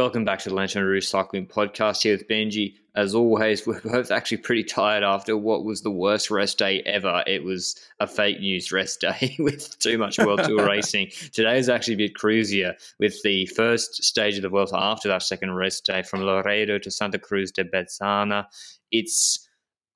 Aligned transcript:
Welcome 0.00 0.24
back 0.24 0.38
to 0.38 0.48
the 0.48 0.54
Lanterne 0.54 0.86
Rouge 0.86 1.06
Cycling 1.06 1.46
Podcast 1.46 2.04
here 2.04 2.16
with 2.16 2.26
Benji. 2.26 2.76
As 2.94 3.14
always, 3.14 3.66
we're 3.66 3.82
both 3.82 4.10
actually 4.10 4.38
pretty 4.38 4.64
tired 4.64 5.04
after 5.04 5.36
what 5.36 5.66
was 5.66 5.82
the 5.82 5.90
worst 5.90 6.30
rest 6.30 6.56
day 6.56 6.80
ever. 6.86 7.22
It 7.26 7.44
was 7.44 7.78
a 8.00 8.06
fake 8.06 8.40
news 8.40 8.72
rest 8.72 9.02
day 9.02 9.36
with 9.38 9.78
too 9.78 9.98
much 9.98 10.16
World 10.16 10.42
Tour 10.44 10.66
racing. 10.66 11.10
Today 11.34 11.58
is 11.58 11.68
actually 11.68 11.92
a 11.92 11.98
bit 11.98 12.14
cruisier 12.14 12.76
with 12.98 13.22
the 13.24 13.44
first 13.48 14.02
stage 14.02 14.36
of 14.36 14.42
the 14.42 14.48
World 14.48 14.68
Tour 14.68 14.78
after 14.80 15.06
that 15.08 15.22
second 15.22 15.52
rest 15.52 15.84
day 15.84 16.02
from 16.02 16.22
Laredo 16.22 16.78
to 16.78 16.90
Santa 16.90 17.18
Cruz 17.18 17.52
de 17.52 17.64
Bezana. 17.64 18.46
It's 18.90 19.46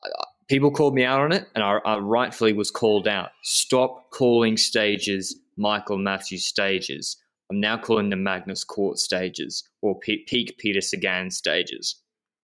uh, 0.04 0.24
people 0.48 0.70
called 0.70 0.94
me 0.94 1.04
out 1.04 1.22
on 1.22 1.32
it, 1.32 1.48
and 1.54 1.64
I, 1.64 1.78
I 1.86 1.96
rightfully 1.96 2.52
was 2.52 2.70
called 2.70 3.08
out. 3.08 3.30
Stop 3.42 4.10
calling 4.10 4.58
stages 4.58 5.34
Michael 5.56 5.96
Matthews 5.96 6.44
stages. 6.44 7.16
I'm 7.50 7.60
now 7.60 7.76
calling 7.76 8.10
them 8.10 8.22
Magnus 8.22 8.64
Cort 8.64 8.98
stages 8.98 9.68
or 9.82 9.98
P- 9.98 10.24
peak 10.26 10.56
Peter 10.58 10.80
Sagan 10.80 11.30
stages. 11.30 11.96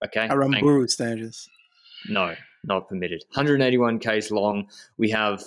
Okay, 0.05 0.28
Aramburu 0.28 0.88
stages. 0.88 1.48
No, 2.08 2.34
not 2.64 2.88
permitted. 2.88 3.25
181 3.33 3.98
k's 3.98 4.30
long. 4.30 4.69
We 4.98 5.10
have 5.10 5.42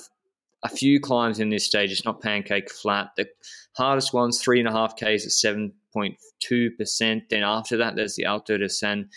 a 0.64 0.70
few 0.70 1.00
climbs 1.00 1.40
in 1.40 1.50
this 1.50 1.66
stage. 1.66 1.92
It's 1.92 2.06
not 2.06 2.22
pancake 2.22 2.72
flat. 2.72 3.12
The 3.18 3.28
hardest 3.76 4.14
one's 4.14 4.42
three 4.42 4.60
and 4.60 4.68
a 4.68 4.72
half 4.72 4.96
k's 4.96 5.26
at 5.26 5.56
7.2 5.56 6.78
percent. 6.78 7.30
Then 7.30 7.44
after 7.44 7.78
that, 7.78 7.96
there's 7.96 8.16
the 8.16 8.26
Alto 8.26 8.58
de 8.58 8.70
San 8.70 9.10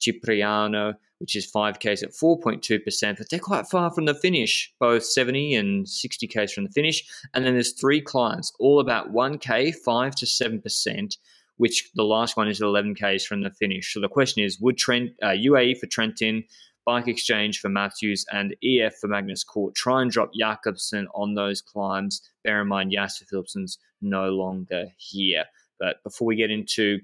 Cipriano, 0.00 0.94
which 1.22 1.36
is 1.36 1.50
5Ks 1.50 2.02
at 2.02 2.10
4.2%, 2.10 3.16
but 3.16 3.30
they're 3.30 3.38
quite 3.38 3.68
far 3.68 3.92
from 3.92 4.06
the 4.06 4.14
finish, 4.14 4.74
both 4.80 5.04
70 5.04 5.54
and 5.54 5.86
60Ks 5.86 6.52
from 6.52 6.64
the 6.64 6.70
finish. 6.70 7.04
And 7.32 7.46
then 7.46 7.52
there's 7.52 7.74
three 7.74 8.00
clients, 8.00 8.52
all 8.58 8.80
about 8.80 9.12
1K, 9.12 9.72
5 9.72 10.14
to 10.16 10.26
7%, 10.26 11.16
which 11.58 11.92
the 11.94 12.02
last 12.02 12.36
one 12.36 12.48
is 12.48 12.60
11Ks 12.60 13.24
from 13.24 13.42
the 13.44 13.52
finish. 13.52 13.94
So 13.94 14.00
the 14.00 14.08
question 14.08 14.42
is 14.42 14.58
would 14.58 14.76
Trent, 14.76 15.12
uh, 15.22 15.28
UAE 15.28 15.78
for 15.78 15.86
Trentin, 15.86 16.44
Bike 16.84 17.06
Exchange 17.06 17.60
for 17.60 17.68
Matthews, 17.68 18.26
and 18.32 18.56
EF 18.64 18.96
for 18.96 19.06
Magnus 19.06 19.44
Cort 19.44 19.76
try 19.76 20.02
and 20.02 20.10
drop 20.10 20.32
Jakobsen 20.36 21.06
on 21.14 21.34
those 21.34 21.62
climbs? 21.62 22.20
Bear 22.42 22.62
in 22.62 22.66
mind, 22.66 22.90
Jasper 22.90 23.26
Philipsen's 23.30 23.78
no 24.00 24.30
longer 24.30 24.86
here. 24.96 25.44
But 25.78 26.02
before 26.02 26.26
we 26.26 26.34
get 26.34 26.50
into 26.50 26.98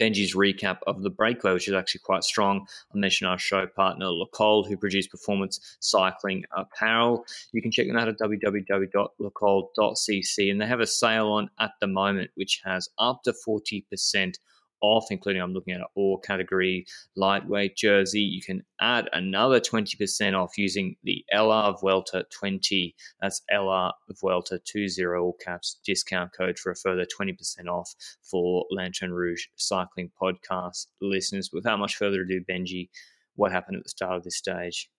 Benji's 0.00 0.34
recap 0.34 0.78
of 0.86 1.02
the 1.02 1.10
breakaway, 1.10 1.52
which 1.52 1.68
is 1.68 1.74
actually 1.74 2.00
quite 2.00 2.24
strong. 2.24 2.66
I 2.92 2.96
mentioned 2.96 3.28
our 3.28 3.38
show 3.38 3.66
partner, 3.66 4.06
Le 4.06 4.26
Col, 4.28 4.64
who 4.64 4.74
produce 4.76 5.06
performance 5.06 5.76
cycling 5.80 6.44
apparel. 6.56 7.26
You 7.52 7.60
can 7.60 7.70
check 7.70 7.86
them 7.86 7.98
out 7.98 8.08
at 8.08 8.18
www.lecol.cc, 8.18 10.50
and 10.50 10.60
they 10.60 10.66
have 10.66 10.80
a 10.80 10.86
sale 10.86 11.28
on 11.28 11.50
at 11.58 11.72
the 11.80 11.86
moment, 11.86 12.30
which 12.34 12.62
has 12.64 12.88
up 12.98 13.22
to 13.24 13.34
40% 13.46 14.38
off, 14.82 15.06
including 15.10 15.42
I'm 15.42 15.52
looking 15.52 15.74
at 15.74 15.80
an 15.80 15.86
all 15.94 16.18
category 16.18 16.86
lightweight 17.16 17.76
jersey. 17.76 18.20
You 18.20 18.42
can 18.42 18.62
add 18.80 19.08
another 19.12 19.60
20% 19.60 20.34
off 20.34 20.56
using 20.56 20.96
the 21.04 21.24
LR 21.34 21.78
Vuelta 21.80 22.24
20. 22.30 22.94
That's 23.20 23.42
LR 23.52 23.92
Vuelta 24.20 24.60
20 24.70 25.04
all 25.16 25.36
caps 25.44 25.80
discount 25.84 26.32
code 26.36 26.58
for 26.58 26.72
a 26.72 26.76
further 26.76 27.04
20% 27.04 27.36
off 27.68 27.94
for 28.22 28.64
Lanterne 28.70 29.12
Rouge 29.12 29.46
Cycling 29.56 30.10
Podcast 30.20 30.86
listeners. 31.00 31.50
Without 31.52 31.78
much 31.78 31.96
further 31.96 32.22
ado, 32.22 32.40
Benji, 32.48 32.88
what 33.36 33.52
happened 33.52 33.76
at 33.76 33.82
the 33.82 33.90
start 33.90 34.16
of 34.16 34.24
this 34.24 34.36
stage? 34.36 34.90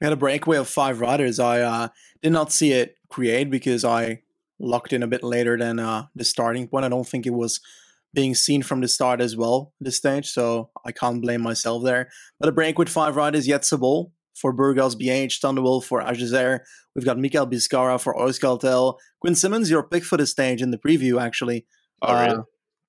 We 0.00 0.06
had 0.06 0.12
a 0.12 0.16
breakaway 0.16 0.58
of 0.58 0.68
five 0.68 1.00
riders. 1.00 1.38
I 1.38 1.60
uh, 1.60 1.88
did 2.22 2.32
not 2.32 2.52
see 2.52 2.72
it 2.72 2.96
create 3.08 3.50
because 3.50 3.84
I 3.84 4.22
locked 4.58 4.92
in 4.92 5.02
a 5.02 5.06
bit 5.06 5.22
later 5.22 5.56
than 5.56 5.78
uh, 5.78 6.06
the 6.14 6.24
starting 6.24 6.68
point. 6.68 6.84
I 6.84 6.88
don't 6.88 7.06
think 7.06 7.26
it 7.26 7.32
was 7.32 7.60
being 8.14 8.34
seen 8.34 8.62
from 8.62 8.80
the 8.80 8.88
start 8.88 9.20
as 9.20 9.36
well 9.36 9.72
this 9.80 9.96
stage, 9.96 10.30
so 10.30 10.70
I 10.84 10.92
can't 10.92 11.20
blame 11.20 11.42
myself 11.42 11.82
there. 11.84 12.10
But 12.40 12.48
a 12.48 12.52
break 12.52 12.78
with 12.78 12.88
five 12.88 13.16
riders, 13.16 13.46
Jetse 13.46 13.76
Bol 13.76 14.12
for 14.34 14.52
Burgos 14.52 14.96
BH, 14.96 15.32
Stan 15.32 15.56
Dewulf 15.56 15.84
for 15.84 16.00
Ajazer. 16.00 16.60
We've 16.94 17.04
got 17.04 17.18
Mikel 17.18 17.46
Bizkarra 17.46 18.00
for 18.00 18.14
Euskaltel. 18.14 18.96
Quinn 19.20 19.34
Simmons, 19.34 19.70
your 19.70 19.82
pick 19.82 20.04
for 20.04 20.16
the 20.16 20.26
stage 20.26 20.62
in 20.62 20.70
the 20.70 20.78
preview, 20.78 21.20
actually. 21.20 21.66
Oh, 22.02 22.14
really? 22.14 22.36
Uh, 22.36 22.42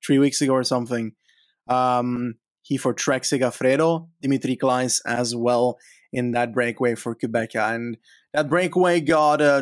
three 0.06 0.20
weeks 0.20 0.42
ago 0.42 0.54
or 0.54 0.64
something. 0.64 1.14
Um, 1.68 2.36
he 2.62 2.78
for 2.78 2.94
Trek 2.94 3.24
Segafredo, 3.24 4.08
Dimitri 4.22 4.56
Kleins 4.56 5.02
as 5.06 5.36
well 5.36 5.78
in 6.12 6.32
that 6.32 6.54
breakaway 6.54 6.96
for 6.96 7.14
Quebec. 7.14 7.56
And 7.56 7.98
that 8.34 8.50
breakaway 8.50 9.02
got 9.02 9.42
uh, 9.42 9.62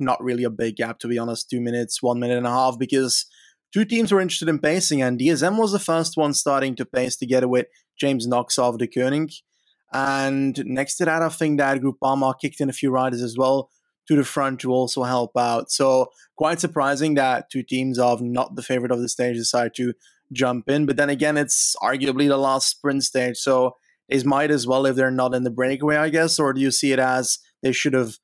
not 0.00 0.22
really 0.22 0.44
a 0.44 0.50
big 0.50 0.76
gap, 0.76 0.98
to 1.00 1.08
be 1.08 1.18
honest, 1.18 1.50
two 1.50 1.60
minutes, 1.60 2.02
one 2.02 2.20
minute 2.20 2.38
and 2.38 2.46
a 2.46 2.50
half, 2.50 2.78
because 2.78 3.26
two 3.74 3.84
teams 3.84 4.12
were 4.12 4.20
interested 4.20 4.48
in 4.48 4.60
pacing, 4.60 5.02
and 5.02 5.18
DSM 5.18 5.58
was 5.58 5.72
the 5.72 5.80
first 5.80 6.16
one 6.16 6.32
starting 6.32 6.76
to 6.76 6.84
pace 6.84 7.16
together 7.16 7.48
with 7.48 7.66
James 7.98 8.24
Knox 8.24 8.56
of 8.56 8.78
Deceuninck. 8.78 9.32
And 9.92 10.64
next 10.64 10.96
to 10.98 11.04
that, 11.06 11.22
I 11.22 11.28
think 11.28 11.58
that 11.58 11.80
Group 11.80 11.96
Groupama 12.00 12.34
kicked 12.40 12.60
in 12.60 12.70
a 12.70 12.72
few 12.72 12.92
riders 12.92 13.20
as 13.20 13.36
well 13.36 13.70
to 14.06 14.14
the 14.14 14.22
front 14.22 14.60
to 14.60 14.70
also 14.70 15.02
help 15.02 15.36
out. 15.36 15.72
So 15.72 16.12
quite 16.36 16.60
surprising 16.60 17.14
that 17.14 17.50
two 17.50 17.64
teams 17.64 17.98
of 17.98 18.20
not 18.20 18.54
the 18.54 18.62
favorite 18.62 18.92
of 18.92 19.00
the 19.00 19.08
stage 19.08 19.36
decide 19.36 19.74
to 19.74 19.94
jump 20.32 20.68
in. 20.68 20.86
But 20.86 20.96
then 20.96 21.10
again, 21.10 21.36
it's 21.36 21.74
arguably 21.82 22.28
the 22.28 22.36
last 22.36 22.68
sprint 22.68 23.02
stage, 23.02 23.38
so 23.38 23.76
they 24.08 24.22
might 24.22 24.52
as 24.52 24.68
well 24.68 24.86
if 24.86 24.94
they're 24.94 25.10
not 25.10 25.34
in 25.34 25.42
the 25.42 25.50
breakaway, 25.50 25.96
I 25.96 26.10
guess. 26.10 26.38
Or 26.38 26.52
do 26.52 26.60
you 26.60 26.70
see 26.70 26.92
it 26.92 27.00
as 27.00 27.40
they 27.60 27.72
should 27.72 27.94
have 27.94 28.18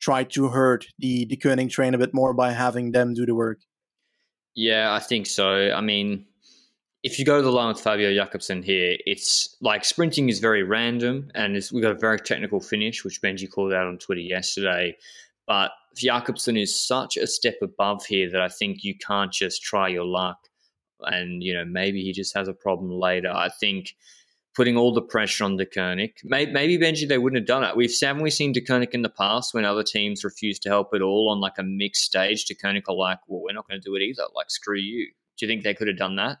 tried 0.00 0.30
to 0.30 0.48
hurt 0.48 0.86
the 0.98 1.26
Deceuninck 1.26 1.70
train 1.70 1.92
a 1.92 1.98
bit 1.98 2.14
more 2.14 2.32
by 2.32 2.52
having 2.52 2.92
them 2.92 3.12
do 3.12 3.26
the 3.26 3.34
work? 3.34 3.58
Yeah, 4.56 4.94
I 4.94 5.00
think 5.00 5.26
so. 5.26 5.70
I 5.70 5.80
mean, 5.82 6.24
if 7.02 7.18
you 7.18 7.24
go 7.24 7.36
to 7.36 7.42
the 7.42 7.52
line 7.52 7.68
with 7.68 7.80
Fabio 7.80 8.12
Jakobsen 8.12 8.62
here, 8.62 8.96
it's 9.06 9.54
like 9.60 9.84
sprinting 9.84 10.28
is 10.28 10.40
very 10.40 10.62
random 10.62 11.30
and 11.34 11.54
we've 11.72 11.82
got 11.82 11.92
a 11.92 11.98
very 11.98 12.18
technical 12.18 12.58
finish, 12.58 13.04
which 13.04 13.20
Benji 13.22 13.48
called 13.48 13.74
out 13.74 13.86
on 13.86 13.98
Twitter 13.98 14.22
yesterday. 14.22 14.96
But 15.46 15.70
Jakobsen 15.94 16.56
is 16.56 16.74
such 16.74 17.16
a 17.16 17.26
step 17.26 17.56
above 17.62 18.04
here 18.06 18.30
that 18.30 18.40
I 18.40 18.48
think 18.48 18.82
you 18.82 18.96
can't 18.96 19.30
just 19.30 19.62
try 19.62 19.88
your 19.88 20.06
luck 20.06 20.38
and, 21.02 21.42
you 21.42 21.52
know, 21.52 21.64
maybe 21.64 22.02
he 22.02 22.12
just 22.12 22.34
has 22.34 22.48
a 22.48 22.54
problem 22.54 22.90
later. 22.90 23.30
I 23.30 23.50
think 23.50 23.94
putting 24.56 24.76
all 24.76 24.92
the 24.92 25.02
pressure 25.02 25.44
on 25.44 25.58
Deceuninck. 25.58 26.14
Maybe, 26.24 26.78
Benji, 26.78 27.06
they 27.06 27.18
wouldn't 27.18 27.38
have 27.38 27.46
done 27.46 27.62
it. 27.62 27.76
We've 27.76 27.92
we 28.20 28.30
seen 28.30 28.54
Deceuninck 28.54 28.94
in 28.94 29.02
the 29.02 29.10
past 29.10 29.52
when 29.52 29.66
other 29.66 29.82
teams 29.82 30.24
refuse 30.24 30.58
to 30.60 30.70
help 30.70 30.94
at 30.94 31.02
all 31.02 31.28
on 31.28 31.40
like 31.40 31.58
a 31.58 31.62
mixed 31.62 32.04
stage? 32.04 32.46
Deceuninck 32.46 32.84
are 32.88 32.94
like, 32.94 33.18
well, 33.28 33.42
we're 33.42 33.52
not 33.52 33.68
going 33.68 33.78
to 33.78 33.84
do 33.86 33.94
it 33.94 34.00
either. 34.00 34.22
Like, 34.34 34.50
screw 34.50 34.78
you. 34.78 35.08
Do 35.36 35.44
you 35.44 35.52
think 35.52 35.62
they 35.62 35.74
could 35.74 35.88
have 35.88 35.98
done 35.98 36.16
that? 36.16 36.38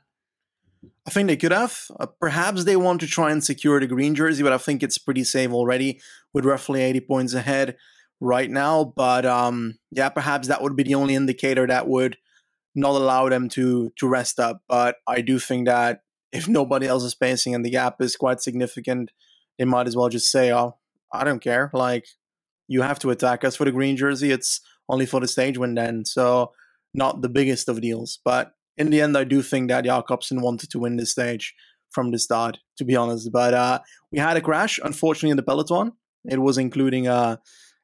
I 1.06 1.10
think 1.10 1.28
they 1.28 1.36
could 1.36 1.52
have. 1.52 1.78
Uh, 2.00 2.06
perhaps 2.06 2.64
they 2.64 2.76
want 2.76 3.00
to 3.02 3.06
try 3.06 3.30
and 3.30 3.44
secure 3.44 3.78
the 3.78 3.86
green 3.86 4.14
jersey, 4.14 4.42
but 4.42 4.52
I 4.52 4.58
think 4.58 4.82
it's 4.82 4.98
pretty 4.98 5.24
safe 5.24 5.52
already 5.52 6.00
with 6.32 6.46
roughly 6.46 6.80
80 6.80 7.00
points 7.00 7.34
ahead 7.34 7.76
right 8.20 8.50
now. 8.50 8.94
But 8.96 9.26
um, 9.26 9.78
yeah, 9.90 10.08
perhaps 10.08 10.48
that 10.48 10.62
would 10.62 10.74
be 10.74 10.84
the 10.84 10.94
only 10.94 11.14
indicator 11.14 11.66
that 11.66 11.86
would 11.86 12.16
not 12.74 12.90
allow 12.90 13.28
them 13.28 13.50
to 13.50 13.90
to 13.98 14.08
rest 14.08 14.40
up. 14.40 14.62
But 14.68 14.96
I 15.06 15.20
do 15.20 15.38
think 15.38 15.66
that 15.66 16.00
if 16.36 16.48
nobody 16.48 16.86
else 16.86 17.04
is 17.04 17.14
pacing 17.14 17.54
and 17.54 17.64
the 17.64 17.70
gap 17.70 18.00
is 18.00 18.16
quite 18.16 18.40
significant, 18.40 19.10
they 19.58 19.64
might 19.64 19.86
as 19.86 19.96
well 19.96 20.08
just 20.08 20.30
say, 20.30 20.52
"Oh, 20.52 20.76
I 21.12 21.24
don't 21.24 21.40
care. 21.40 21.70
Like, 21.72 22.06
you 22.68 22.82
have 22.82 22.98
to 23.00 23.10
attack 23.10 23.44
us 23.44 23.56
for 23.56 23.64
the 23.64 23.72
green 23.72 23.96
jersey. 23.96 24.30
It's 24.30 24.60
only 24.88 25.06
for 25.06 25.20
the 25.20 25.28
stage 25.28 25.58
win 25.58 25.74
then." 25.74 26.04
So, 26.04 26.52
not 26.92 27.22
the 27.22 27.28
biggest 27.28 27.68
of 27.68 27.80
deals, 27.80 28.20
but 28.24 28.52
in 28.76 28.90
the 28.90 29.00
end, 29.00 29.16
I 29.16 29.24
do 29.24 29.42
think 29.42 29.68
that 29.68 29.84
Jakobsen 29.84 30.42
wanted 30.42 30.70
to 30.70 30.78
win 30.78 30.96
this 30.96 31.12
stage 31.12 31.54
from 31.90 32.10
the 32.10 32.18
start, 32.18 32.58
to 32.78 32.84
be 32.84 32.96
honest. 32.96 33.30
But 33.32 33.54
uh, 33.54 33.78
we 34.12 34.18
had 34.18 34.36
a 34.36 34.42
crash, 34.42 34.78
unfortunately, 34.84 35.30
in 35.30 35.38
the 35.38 35.42
peloton. 35.50 35.92
It 36.24 36.40
was 36.40 36.58
including 36.58 37.08
uh, 37.08 37.36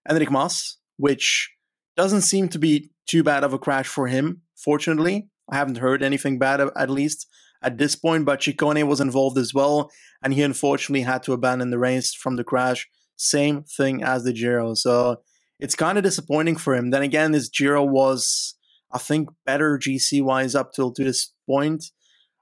Enric 0.08 0.30
Mas, 0.30 0.76
which 0.98 1.50
doesn't 1.96 2.22
seem 2.22 2.48
to 2.50 2.58
be 2.58 2.90
too 3.06 3.22
bad 3.22 3.44
of 3.44 3.52
a 3.52 3.58
crash 3.58 3.86
for 3.86 4.08
him. 4.08 4.42
Fortunately, 4.56 5.28
I 5.50 5.56
haven't 5.56 5.78
heard 5.78 6.02
anything 6.02 6.38
bad, 6.38 6.60
at 6.60 6.90
least 6.90 7.26
at 7.62 7.78
this 7.78 7.94
point, 7.94 8.24
but 8.24 8.40
Ciccone 8.40 8.86
was 8.86 9.00
involved 9.00 9.38
as 9.38 9.54
well, 9.54 9.90
and 10.22 10.34
he 10.34 10.42
unfortunately 10.42 11.02
had 11.02 11.22
to 11.24 11.32
abandon 11.32 11.70
the 11.70 11.78
race 11.78 12.14
from 12.14 12.36
the 12.36 12.44
crash. 12.44 12.88
Same 13.16 13.62
thing 13.62 14.02
as 14.02 14.24
the 14.24 14.32
Giro. 14.32 14.74
So 14.74 15.20
it's 15.60 15.74
kind 15.74 15.96
of 15.96 16.04
disappointing 16.04 16.56
for 16.56 16.74
him. 16.74 16.90
Then 16.90 17.02
again, 17.02 17.32
this 17.32 17.48
Giro 17.48 17.84
was, 17.84 18.54
I 18.90 18.98
think 18.98 19.28
better 19.46 19.78
GC 19.78 20.22
wise 20.22 20.54
up 20.54 20.72
till 20.72 20.92
to 20.92 21.04
this 21.04 21.32
point 21.46 21.84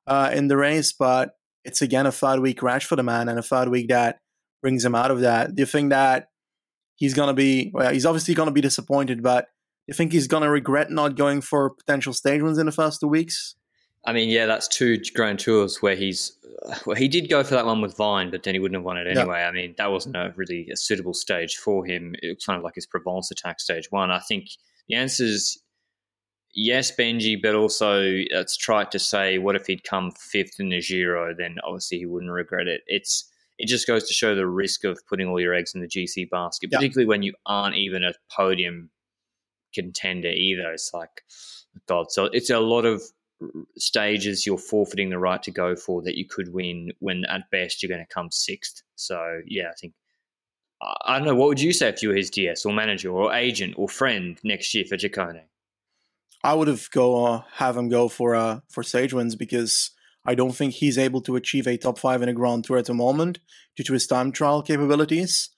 uh, 0.07 0.31
in 0.33 0.49
the 0.49 0.57
race, 0.57 0.93
but 0.93 1.33
it's 1.65 1.83
again 1.83 2.07
a 2.07 2.13
third 2.13 2.41
week 2.41 2.59
crash 2.59 2.87
for 2.87 2.97
the 2.97 3.03
man 3.03 3.29
and 3.29 3.39
a 3.39 3.43
third 3.43 3.69
week 3.69 3.89
that 3.89 4.21
brings 4.63 4.85
him 4.85 4.95
out 4.95 5.11
of 5.11 5.21
that. 5.21 5.55
Do 5.55 5.63
you 5.63 5.67
think 5.67 5.91
that 5.91 6.29
he's 6.97 7.15
gonna 7.15 7.35
be? 7.35 7.71
Well, 7.75 7.93
he's 7.93 8.07
obviously 8.07 8.35
gonna 8.35 8.51
be 8.51 8.61
disappointed, 8.61 9.23
but 9.23 9.45
do 9.45 9.49
you 9.89 9.95
think 9.95 10.13
he's 10.13 10.27
gonna 10.27 10.51
regret 10.51 10.91
not 10.91 11.17
going 11.17 11.43
for 11.43 11.71
potential 11.71 12.13
stage 12.13 12.43
wins 12.43 12.59
in 12.59 12.67
the 12.67 12.73
first 12.73 13.01
two 13.01 13.09
weeks? 13.09 13.55
I 14.05 14.13
mean, 14.13 14.31
yeah, 14.31 14.47
that's 14.47 14.67
two 14.67 14.99
Grand 15.15 15.39
Tours 15.39 15.83
where 15.83 15.95
he's 15.95 16.33
uh, 16.67 16.77
well, 16.87 16.97
he 16.97 17.09
did 17.09 17.29
go 17.29 17.45
for 17.45 17.55
that 17.55 17.67
one 17.67 17.81
with 17.81 17.97
Vine, 17.97 18.31
but 18.31 18.43
then 18.43 18.55
he 18.55 18.61
wouldn't 18.61 18.77
have 18.77 18.85
won 18.85 18.97
it 18.97 19.07
anyway. 19.07 19.43
I 19.43 19.53
mean, 19.53 19.75
that 19.79 19.91
wasn't 19.91 20.17
mm-hmm. 20.17 20.33
a 20.33 20.35
really 20.37 20.69
a 20.73 20.77
suitable 20.77 21.15
stage 21.15 21.57
for 21.57 21.85
him. 21.85 22.15
It 22.23 22.37
was 22.37 22.45
kind 22.45 22.57
of 22.57 22.65
like 22.65 22.75
his 22.75 22.87
Provence 22.87 23.31
attack 23.31 23.61
stage 23.61 23.89
one. 23.91 24.11
I 24.11 24.21
think 24.21 24.49
the 24.89 24.95
answer 24.95 25.25
is 25.25 25.63
yes, 26.53 26.95
Benji, 26.95 27.41
but 27.41 27.55
also 27.55 28.01
it's 28.03 28.57
trite 28.57 28.91
to 28.93 28.99
say, 28.99 29.39
what 29.39 29.57
if 29.57 29.67
he'd 29.67 29.85
come 29.85 30.11
fifth 30.13 30.59
in 30.59 30.71
the 30.71 30.81
Giro? 30.81 31.35
Then 31.35 31.57
obviously 31.65 31.99
he 31.99 32.07
wouldn't 32.07 32.33
regret 32.33 32.69
it. 32.69 32.83
It's 32.87 33.31
it 33.59 33.69
just 33.69 33.87
goes 33.87 34.09
to 34.09 34.15
show 34.15 34.35
the 34.35 34.47
risk 34.47 34.85
of 34.85 34.99
putting 35.07 35.29
all 35.29 35.39
your 35.39 35.55
eggs 35.55 35.75
in 35.75 35.83
the 35.83 35.87
GC 35.87 36.31
basket, 36.31 36.71
particularly 36.71 37.07
when 37.07 37.23
you 37.23 37.35
aren't 37.45 37.77
even 37.77 38.03
a 38.03 38.15
podium 38.35 38.91
contender 39.75 40.31
either. 40.31 40.73
It's 40.73 40.91
like 40.95 41.23
oh 41.77 41.81
God. 41.87 42.11
So 42.11 42.25
it's 42.25 42.51
a 42.51 42.61
lot 42.61 42.87
of 42.87 43.03
stages 43.77 44.45
you're 44.47 44.59
forfeiting 44.59 45.11
the 45.11 45.19
right 45.19 45.43
to 45.43 45.51
go 45.51 45.75
for 45.75 46.03
that 46.03 46.17
you 46.17 46.27
could 46.27 46.53
win 46.53 46.93
when 46.99 47.25
at 47.27 47.51
best 47.51 47.83
you're 47.83 47.89
going 47.89 48.05
to 48.05 48.15
come 48.15 48.31
sixth. 48.31 48.83
So 48.97 49.41
yeah, 49.47 49.69
I 49.71 49.75
think 49.81 49.95
I 50.81 51.19
don't 51.19 51.27
know. 51.27 51.35
What 51.35 51.49
would 51.49 51.61
you 51.61 51.73
say 51.73 51.89
if 51.89 52.03
you 52.03 52.09
were 52.09 52.15
his 52.15 52.31
DS 52.31 52.65
or 52.65 52.73
manager 52.73 53.11
or 53.11 53.33
agent 53.35 53.75
or 53.77 53.89
friend 53.89 54.39
next 54.43 54.75
year 54.75 54.85
for 54.85 54.97
Ciccone? 54.97 55.43
I 56.43 56.55
would 56.55 56.69
have 56.69 56.91
go 56.91 57.25
uh, 57.25 57.43
have 57.55 57.77
him 57.77 57.89
go 57.89 58.09
for 58.09 58.35
uh 58.35 58.61
for 58.71 58.83
stage 58.83 59.13
wins 59.13 59.37
because 59.37 59.91
I 60.25 60.35
don't 60.35 60.53
think 60.53 60.75
he's 60.75 60.99
able 60.99 61.21
to 61.23 61.37
achieve 61.37 61.67
a 61.67 61.77
top 61.77 61.99
five 61.99 62.23
in 62.23 62.29
a 62.29 62.35
Grand 62.35 62.65
Tour 62.65 62.79
at 62.79 62.87
the 62.87 62.95
moment 62.95 63.41
due 63.77 63.85
to 63.85 63.93
his 63.93 64.07
time 64.07 64.33
trial 64.33 64.63
capabilities. 64.63 65.51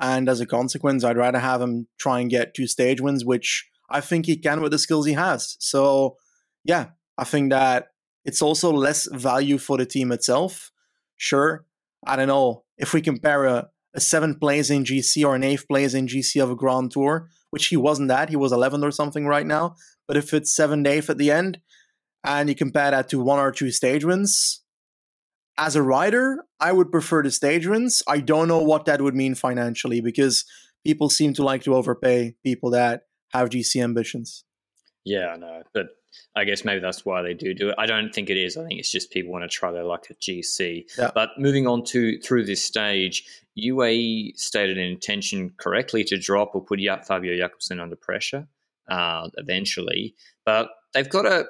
And 0.00 0.28
as 0.28 0.40
a 0.40 0.46
consequence, 0.46 1.02
I'd 1.02 1.16
rather 1.16 1.40
have 1.40 1.60
him 1.60 1.88
try 1.98 2.20
and 2.20 2.30
get 2.30 2.54
two 2.54 2.68
stage 2.68 3.00
wins, 3.00 3.24
which 3.24 3.68
I 3.90 4.00
think 4.00 4.26
he 4.26 4.36
can 4.36 4.60
with 4.60 4.70
the 4.70 4.78
skills 4.78 5.06
he 5.06 5.14
has. 5.14 5.56
So 5.58 6.16
yeah, 6.64 6.90
I 7.18 7.24
think 7.24 7.50
that 7.50 7.88
it's 8.24 8.40
also 8.40 8.72
less 8.72 9.06
value 9.10 9.58
for 9.58 9.76
the 9.76 9.84
team 9.84 10.12
itself. 10.12 10.70
Sure, 11.16 11.66
I 12.06 12.16
don't 12.16 12.28
know 12.28 12.64
if 12.78 12.94
we 12.94 13.02
compare 13.02 13.44
a, 13.44 13.68
a 13.94 14.00
seventh 14.00 14.40
place 14.40 14.70
in 14.70 14.84
GC 14.84 15.26
or 15.26 15.34
an 15.34 15.44
eighth 15.44 15.66
place 15.66 15.94
in 15.94 16.06
GC 16.06 16.42
of 16.42 16.50
a 16.50 16.54
Grand 16.54 16.92
Tour, 16.92 17.28
which 17.50 17.66
he 17.66 17.76
wasn't 17.76 18.08
that. 18.08 18.28
He 18.30 18.36
was 18.36 18.52
11th 18.52 18.84
or 18.84 18.92
something 18.92 19.26
right 19.26 19.46
now. 19.46 19.74
But 20.06 20.16
if 20.16 20.32
it's 20.32 20.54
seventh, 20.54 20.86
eighth 20.86 21.10
at 21.10 21.18
the 21.18 21.30
end, 21.30 21.60
and 22.24 22.48
you 22.48 22.54
compare 22.54 22.90
that 22.90 23.08
to 23.10 23.20
one 23.20 23.38
or 23.38 23.52
two 23.52 23.70
stage 23.70 24.04
wins, 24.04 24.62
as 25.58 25.74
a 25.74 25.82
rider, 25.82 26.44
I 26.60 26.72
would 26.72 26.92
prefer 26.92 27.22
the 27.22 27.32
stage 27.32 27.66
wins. 27.66 28.02
I 28.06 28.20
don't 28.20 28.48
know 28.48 28.62
what 28.62 28.84
that 28.84 29.02
would 29.02 29.16
mean 29.16 29.34
financially 29.34 30.00
because 30.00 30.44
people 30.86 31.10
seem 31.10 31.34
to 31.34 31.42
like 31.42 31.62
to 31.64 31.74
overpay 31.74 32.36
people 32.44 32.70
that 32.70 33.02
have 33.32 33.50
GC 33.50 33.82
ambitions. 33.82 34.44
Yeah, 35.04 35.28
I 35.28 35.36
know. 35.36 35.62
But 35.74 35.86
I 36.36 36.44
guess 36.44 36.64
maybe 36.64 36.80
that's 36.80 37.04
why 37.04 37.22
they 37.22 37.34
do 37.34 37.54
do 37.54 37.70
it. 37.70 37.74
I 37.78 37.86
don't 37.86 38.12
think 38.12 38.30
it 38.30 38.36
is. 38.36 38.56
I 38.56 38.66
think 38.66 38.80
it's 38.80 38.90
just 38.90 39.10
people 39.10 39.32
want 39.32 39.42
to 39.44 39.48
try 39.48 39.70
their 39.70 39.84
luck 39.84 40.06
at 40.10 40.20
GC. 40.20 40.84
Yeah. 40.98 41.10
But 41.14 41.30
moving 41.38 41.66
on 41.66 41.84
to 41.86 42.18
through 42.20 42.44
this 42.44 42.64
stage, 42.64 43.24
UAE 43.58 44.36
stated 44.36 44.78
an 44.78 44.84
intention 44.84 45.52
correctly 45.58 46.04
to 46.04 46.18
drop 46.18 46.54
or 46.54 46.64
put 46.64 46.80
Fabio 47.06 47.36
Jakobsen 47.36 47.80
under 47.80 47.96
pressure 47.96 48.46
uh, 48.88 49.28
eventually. 49.36 50.14
But 50.44 50.70
they've 50.94 51.08
got 51.08 51.26
a 51.26 51.46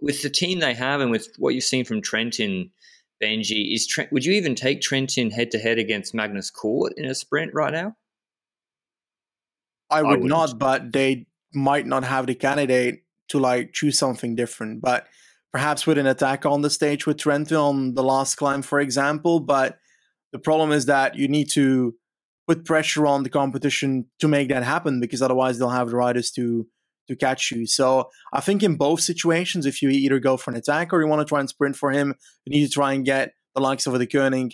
with 0.00 0.22
the 0.22 0.30
team 0.30 0.60
they 0.60 0.74
have 0.74 1.00
and 1.00 1.10
with 1.10 1.28
what 1.38 1.54
you've 1.54 1.64
seen 1.64 1.84
from 1.84 2.02
Trentin. 2.02 2.70
Benji, 3.22 3.72
is 3.72 3.86
Trent, 3.86 4.10
would 4.10 4.24
you 4.24 4.32
even 4.32 4.56
take 4.56 4.80
Trentin 4.80 5.30
head 5.30 5.52
to 5.52 5.58
head 5.58 5.78
against 5.78 6.12
Magnus 6.12 6.50
Cort 6.50 6.92
in 6.96 7.04
a 7.04 7.14
sprint 7.14 7.54
right 7.54 7.72
now? 7.72 7.94
I 9.88 10.02
would 10.02 10.24
I 10.24 10.26
not, 10.26 10.58
but 10.58 10.92
they 10.92 11.26
might 11.54 11.86
not 11.86 12.02
have 12.02 12.26
the 12.26 12.34
candidate 12.34 13.04
to 13.32 13.38
like 13.38 13.72
choose 13.72 13.98
something 13.98 14.34
different. 14.34 14.80
But 14.80 15.06
perhaps 15.52 15.86
with 15.86 15.98
an 15.98 16.06
attack 16.06 16.46
on 16.46 16.62
the 16.62 16.70
stage 16.70 17.06
with 17.06 17.18
Trentin 17.18 17.60
on 17.60 17.94
the 17.94 18.02
last 18.02 18.36
climb, 18.36 18.62
for 18.62 18.80
example. 18.80 19.40
But 19.40 19.78
the 20.32 20.38
problem 20.38 20.72
is 20.72 20.86
that 20.86 21.16
you 21.16 21.28
need 21.28 21.50
to 21.50 21.94
put 22.48 22.64
pressure 22.64 23.06
on 23.06 23.22
the 23.22 23.30
competition 23.30 24.06
to 24.20 24.28
make 24.28 24.48
that 24.48 24.62
happen 24.62 25.00
because 25.00 25.22
otherwise 25.22 25.58
they'll 25.58 25.70
have 25.70 25.90
the 25.90 25.96
riders 25.96 26.30
to 26.32 26.66
to 27.08 27.16
catch 27.16 27.50
you. 27.50 27.66
So 27.66 28.10
I 28.32 28.40
think 28.40 28.62
in 28.62 28.76
both 28.76 29.00
situations, 29.00 29.66
if 29.66 29.82
you 29.82 29.88
either 29.88 30.20
go 30.20 30.36
for 30.36 30.52
an 30.52 30.56
attack 30.56 30.92
or 30.92 31.00
you 31.00 31.08
want 31.08 31.20
to 31.20 31.28
try 31.28 31.40
and 31.40 31.48
sprint 31.48 31.76
for 31.76 31.90
him, 31.90 32.14
you 32.44 32.52
need 32.52 32.64
to 32.64 32.72
try 32.72 32.92
and 32.92 33.04
get 33.04 33.32
the 33.56 33.60
likes 33.60 33.88
of 33.88 33.94
Deceuninck, 33.94 34.52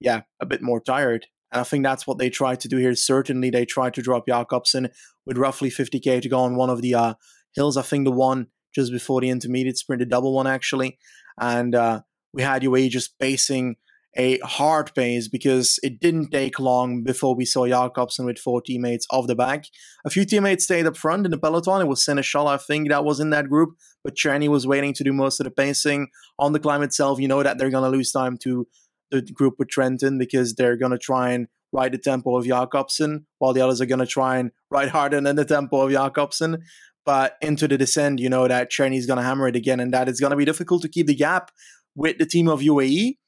yeah, 0.00 0.22
a 0.40 0.46
bit 0.46 0.60
more 0.60 0.80
tired. 0.80 1.26
And 1.52 1.60
I 1.60 1.64
think 1.64 1.84
that's 1.84 2.04
what 2.04 2.18
they 2.18 2.30
tried 2.30 2.58
to 2.60 2.68
do 2.68 2.78
here. 2.78 2.94
Certainly, 2.96 3.50
they 3.50 3.64
tried 3.64 3.94
to 3.94 4.02
drop 4.02 4.26
Jakobsen 4.26 4.90
with 5.24 5.38
roughly 5.38 5.70
50k 5.70 6.20
to 6.20 6.28
go 6.28 6.40
on 6.40 6.56
one 6.56 6.68
of 6.68 6.82
the 6.82 6.94
uh, 6.94 7.14
hills. 7.54 7.76
I 7.76 7.82
think 7.82 8.04
the 8.04 8.12
one 8.12 8.48
just 8.74 8.92
before 8.92 9.20
the 9.20 9.30
intermediate 9.30 9.78
sprint, 9.78 10.00
the 10.00 10.06
double 10.06 10.34
one 10.34 10.46
actually. 10.46 10.98
And 11.40 11.74
uh, 11.74 12.00
we 12.32 12.42
had 12.42 12.62
UAE 12.62 12.90
just 12.90 13.18
pacing 13.18 13.76
a 14.16 14.38
hard 14.38 14.94
pace 14.94 15.28
because 15.28 15.78
it 15.82 15.98
didn't 16.00 16.30
take 16.30 16.60
long 16.60 17.02
before 17.02 17.34
we 17.34 17.44
saw 17.44 17.66
Jakobsen 17.66 18.26
with 18.26 18.38
four 18.38 18.60
teammates 18.62 19.06
off 19.10 19.26
the 19.26 19.34
back. 19.34 19.64
A 20.04 20.10
few 20.10 20.24
teammates 20.24 20.64
stayed 20.64 20.86
up 20.86 20.96
front 20.96 21.24
in 21.24 21.30
the 21.32 21.38
peloton. 21.38 21.80
It 21.80 21.88
was 21.88 22.04
Sénéchal, 22.04 22.46
I 22.46 22.56
think, 22.56 22.88
that 22.90 23.04
was 23.04 23.18
in 23.18 23.30
that 23.30 23.48
group, 23.48 23.70
but 24.04 24.14
Černý 24.14 24.48
was 24.48 24.66
waiting 24.66 24.92
to 24.94 25.04
do 25.04 25.12
most 25.12 25.40
of 25.40 25.44
the 25.44 25.50
pacing. 25.50 26.08
On 26.38 26.52
the 26.52 26.60
climb 26.60 26.82
itself, 26.82 27.18
you 27.18 27.28
know 27.28 27.42
that 27.42 27.58
they're 27.58 27.70
going 27.70 27.90
to 27.90 27.96
lose 27.96 28.12
time 28.12 28.38
to 28.38 28.68
the 29.10 29.22
group 29.22 29.54
with 29.58 29.68
Trentin 29.68 30.18
because 30.18 30.54
they're 30.54 30.76
going 30.76 30.92
to 30.92 30.98
try 30.98 31.32
and 31.32 31.48
ride 31.72 31.92
the 31.92 31.98
tempo 31.98 32.36
of 32.36 32.46
Jakobsen, 32.46 33.26
while 33.38 33.52
the 33.52 33.60
others 33.60 33.80
are 33.80 33.86
going 33.86 33.98
to 33.98 34.06
try 34.06 34.38
and 34.38 34.52
ride 34.70 34.90
harder 34.90 35.20
than 35.20 35.34
the 35.34 35.44
tempo 35.44 35.80
of 35.80 35.90
Jakobsen. 35.90 36.62
But 37.04 37.36
into 37.42 37.68
the 37.68 37.76
descent, 37.76 38.18
you 38.18 38.30
know 38.30 38.48
that 38.48 38.70
Černý's 38.70 39.06
going 39.06 39.18
to 39.18 39.22
hammer 39.22 39.48
it 39.48 39.56
again, 39.56 39.80
and 39.80 39.92
that 39.92 40.08
it's 40.08 40.20
going 40.20 40.30
to 40.30 40.36
be 40.36 40.44
difficult 40.44 40.82
to 40.82 40.88
keep 40.88 41.06
the 41.06 41.14
gap 41.14 41.50
with 41.94 42.18
the 42.18 42.26
team 42.26 42.48
of 42.48 42.60
UAE, 42.60 43.18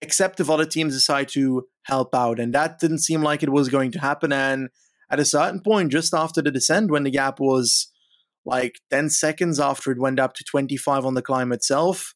except 0.00 0.40
if 0.40 0.48
other 0.48 0.64
teams 0.64 0.94
decide 0.94 1.28
to 1.30 1.66
help 1.82 2.14
out. 2.14 2.40
And 2.40 2.54
that 2.54 2.78
didn't 2.78 3.00
seem 3.00 3.22
like 3.22 3.42
it 3.42 3.50
was 3.50 3.68
going 3.68 3.92
to 3.92 4.00
happen. 4.00 4.32
And 4.32 4.70
at 5.10 5.20
a 5.20 5.24
certain 5.24 5.60
point, 5.60 5.92
just 5.92 6.14
after 6.14 6.40
the 6.40 6.50
descent, 6.50 6.90
when 6.90 7.02
the 7.02 7.10
gap 7.10 7.40
was 7.40 7.90
like 8.46 8.80
10 8.90 9.10
seconds 9.10 9.60
after 9.60 9.90
it 9.92 10.00
went 10.00 10.18
up 10.18 10.34
to 10.34 10.44
25 10.44 11.04
on 11.04 11.14
the 11.14 11.22
climb 11.22 11.52
itself, 11.52 12.14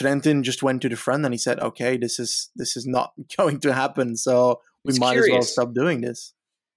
Trentin 0.00 0.42
just 0.42 0.62
went 0.62 0.82
to 0.82 0.88
the 0.88 0.96
front 0.96 1.24
and 1.24 1.34
he 1.34 1.38
said, 1.38 1.58
"Okay, 1.58 1.96
this 1.96 2.18
is 2.18 2.50
this 2.54 2.76
is 2.76 2.86
not 2.86 3.12
going 3.36 3.60
to 3.60 3.72
happen. 3.72 4.16
So 4.16 4.60
we 4.84 4.90
it's 4.90 5.00
might 5.00 5.14
curious. 5.14 5.28
as 5.28 5.32
well 5.32 5.42
stop 5.66 5.74
doing 5.74 6.00
this." 6.00 6.34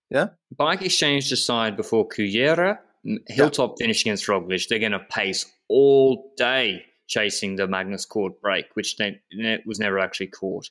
Yeah. 0.10 0.30
Bike 0.58 0.82
Exchange 0.82 1.30
decide 1.30 1.78
before 1.78 2.08
Cullera 2.08 2.80
Hilltop 3.28 3.72
yeah. 3.72 3.86
finish 3.86 4.02
against 4.02 4.28
Roglic, 4.28 4.68
they're 4.68 4.80
going 4.80 4.92
to 4.92 5.00
pace 5.00 5.46
all 5.68 6.34
day 6.38 6.86
chasing 7.08 7.56
the 7.56 7.68
Magnus 7.68 8.06
Cort 8.06 8.40
break, 8.42 8.68
which 8.76 8.98
they, 8.98 9.20
was 9.66 9.80
never 9.80 10.00
actually 10.00 10.28
caught. 10.28 10.70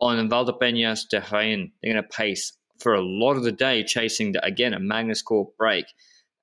On 0.00 0.28
Valdepeñas 0.28 1.08
de 1.08 1.20
Jaén, 1.20 1.72
they're 1.82 1.92
going 1.92 2.02
to 2.02 2.08
pace 2.08 2.52
for 2.80 2.94
a 2.94 3.02
lot 3.02 3.36
of 3.36 3.44
the 3.44 3.52
day 3.52 3.84
chasing, 3.84 4.32
the, 4.32 4.44
again, 4.44 4.74
a 4.74 4.80
Magnus 4.80 5.22
Cort 5.22 5.56
break. 5.56 5.86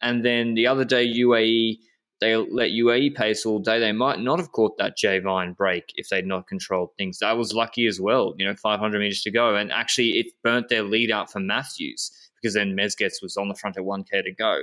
And 0.02 0.24
then 0.24 0.54
the 0.54 0.68
other 0.68 0.86
day, 0.86 1.08
UAE, 1.08 1.78
they 2.20 2.36
let 2.36 2.72
UAE 2.72 3.16
pace 3.16 3.46
all 3.46 3.60
day. 3.60 3.80
They 3.80 3.92
might 3.92 4.20
not 4.20 4.40
have 4.40 4.52
caught 4.52 4.78
that 4.78 4.98
J 4.98 5.20
Vine 5.20 5.54
break 5.54 5.92
if 5.96 6.10
they'd 6.10 6.26
not 6.26 6.48
controlled 6.48 6.92
things. 6.98 7.20
That 7.20 7.38
was 7.38 7.54
lucky 7.54 7.88
as 7.88 8.00
well, 8.00 8.36
you 8.38 8.46
know, 8.46 8.56
500 8.56 9.00
meters 9.00 9.22
to 9.24 9.32
go. 9.32 9.56
And 9.56 9.72
actually, 9.72 10.10
it 10.20 10.28
burnt 10.44 10.70
their 10.70 10.84
lead 10.84 11.12
out 11.12 11.32
for 11.32 11.40
Matthews 11.40 12.12
because 12.36 12.54
then 12.54 12.76
Mezgec 12.76 13.22
was 13.22 13.38
on 13.38 13.48
the 13.48 13.56
front 13.56 13.78
at 13.78 13.84
1K 13.84 14.24
to 14.24 14.32
go. 14.32 14.62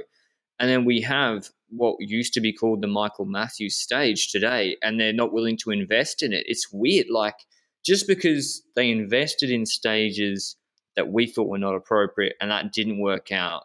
And 0.60 0.68
then 0.68 0.84
we 0.84 1.00
have 1.02 1.48
what 1.70 1.96
used 2.00 2.34
to 2.34 2.40
be 2.40 2.52
called 2.52 2.82
the 2.82 2.88
Michael 2.88 3.26
Matthews 3.26 3.76
stage 3.76 4.30
today, 4.30 4.76
and 4.82 4.98
they're 4.98 5.12
not 5.12 5.32
willing 5.32 5.56
to 5.58 5.70
invest 5.70 6.22
in 6.22 6.32
it. 6.32 6.44
It's 6.46 6.72
weird. 6.72 7.06
Like, 7.10 7.36
just 7.84 8.06
because 8.06 8.62
they 8.74 8.90
invested 8.90 9.50
in 9.50 9.66
stages 9.66 10.56
that 10.96 11.12
we 11.12 11.26
thought 11.26 11.48
were 11.48 11.58
not 11.58 11.74
appropriate 11.74 12.34
and 12.40 12.50
that 12.50 12.72
didn't 12.72 13.00
work 13.00 13.30
out 13.30 13.64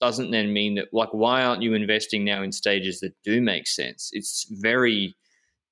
doesn't 0.00 0.32
then 0.32 0.52
mean 0.52 0.74
that, 0.74 0.88
like, 0.92 1.14
why 1.14 1.42
aren't 1.42 1.62
you 1.62 1.72
investing 1.72 2.24
now 2.24 2.42
in 2.42 2.52
stages 2.52 3.00
that 3.00 3.14
do 3.24 3.40
make 3.40 3.66
sense? 3.66 4.10
It's 4.12 4.46
very, 4.50 5.14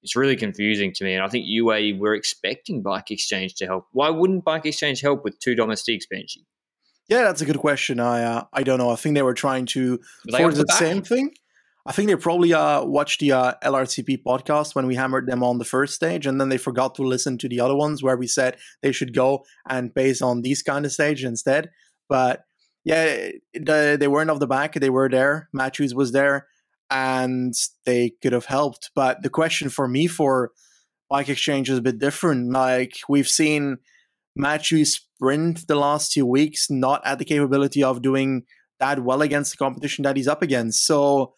it's 0.02 0.16
really 0.16 0.36
confusing 0.36 0.92
to 0.94 1.04
me. 1.04 1.14
And 1.14 1.22
I 1.22 1.28
think 1.28 1.44
UAE, 1.46 1.98
we're 1.98 2.14
expecting 2.14 2.82
Bike 2.82 3.10
Exchange 3.10 3.54
to 3.56 3.66
help. 3.66 3.88
Why 3.92 4.08
wouldn't 4.08 4.44
Bike 4.44 4.64
Exchange 4.64 5.02
help 5.02 5.22
with 5.22 5.38
two 5.38 5.54
domestiques, 5.54 6.06
Benji? 6.10 6.44
Yeah, 7.12 7.24
that's 7.24 7.42
a 7.42 7.44
good 7.44 7.58
question. 7.58 8.00
I 8.00 8.22
uh, 8.22 8.44
I 8.54 8.62
don't 8.62 8.78
know. 8.78 8.88
I 8.88 8.96
think 8.96 9.14
they 9.14 9.22
were 9.22 9.34
trying 9.34 9.66
to 9.66 10.00
force 10.30 10.56
the, 10.56 10.64
the 10.64 10.72
same 10.72 11.02
thing. 11.02 11.34
I 11.84 11.92
think 11.92 12.08
they 12.08 12.16
probably 12.16 12.54
uh, 12.54 12.84
watched 12.84 13.20
the 13.20 13.32
uh, 13.32 13.52
LRCP 13.62 14.22
podcast 14.22 14.74
when 14.74 14.86
we 14.86 14.94
hammered 14.94 15.26
them 15.26 15.42
on 15.42 15.58
the 15.58 15.66
first 15.66 15.94
stage, 15.94 16.26
and 16.26 16.40
then 16.40 16.48
they 16.48 16.56
forgot 16.56 16.94
to 16.94 17.02
listen 17.02 17.36
to 17.38 17.50
the 17.50 17.60
other 17.60 17.76
ones 17.76 18.02
where 18.02 18.16
we 18.16 18.26
said 18.26 18.56
they 18.80 18.92
should 18.92 19.12
go 19.12 19.44
and 19.68 19.92
base 19.92 20.22
on 20.22 20.40
these 20.40 20.62
kind 20.62 20.86
of 20.86 20.92
stage 20.92 21.22
instead. 21.22 21.68
But 22.08 22.44
yeah, 22.82 23.32
the, 23.52 23.98
they 24.00 24.08
weren't 24.08 24.30
off 24.30 24.40
the 24.40 24.46
back; 24.46 24.72
they 24.72 24.88
were 24.88 25.10
there. 25.10 25.50
Matthews 25.52 25.94
was 25.94 26.12
there, 26.12 26.46
and 26.90 27.52
they 27.84 28.14
could 28.22 28.32
have 28.32 28.46
helped. 28.46 28.90
But 28.94 29.22
the 29.22 29.28
question 29.28 29.68
for 29.68 29.86
me 29.86 30.06
for 30.06 30.52
Bike 31.10 31.28
Exchange 31.28 31.68
is 31.68 31.76
a 31.76 31.82
bit 31.82 31.98
different. 31.98 32.52
Like 32.52 33.00
we've 33.06 33.28
seen 33.28 33.76
Matthews 34.34 34.94
sprint 34.94 35.66
the 35.68 35.74
last 35.76 36.12
two 36.12 36.26
weeks, 36.26 36.68
not 36.70 37.02
at 37.04 37.18
the 37.18 37.24
capability 37.24 37.82
of 37.82 38.02
doing 38.02 38.44
that 38.80 39.04
well 39.04 39.22
against 39.22 39.52
the 39.52 39.56
competition 39.56 40.02
that 40.02 40.16
he's 40.16 40.28
up 40.28 40.42
against. 40.42 40.86
So 40.86 41.34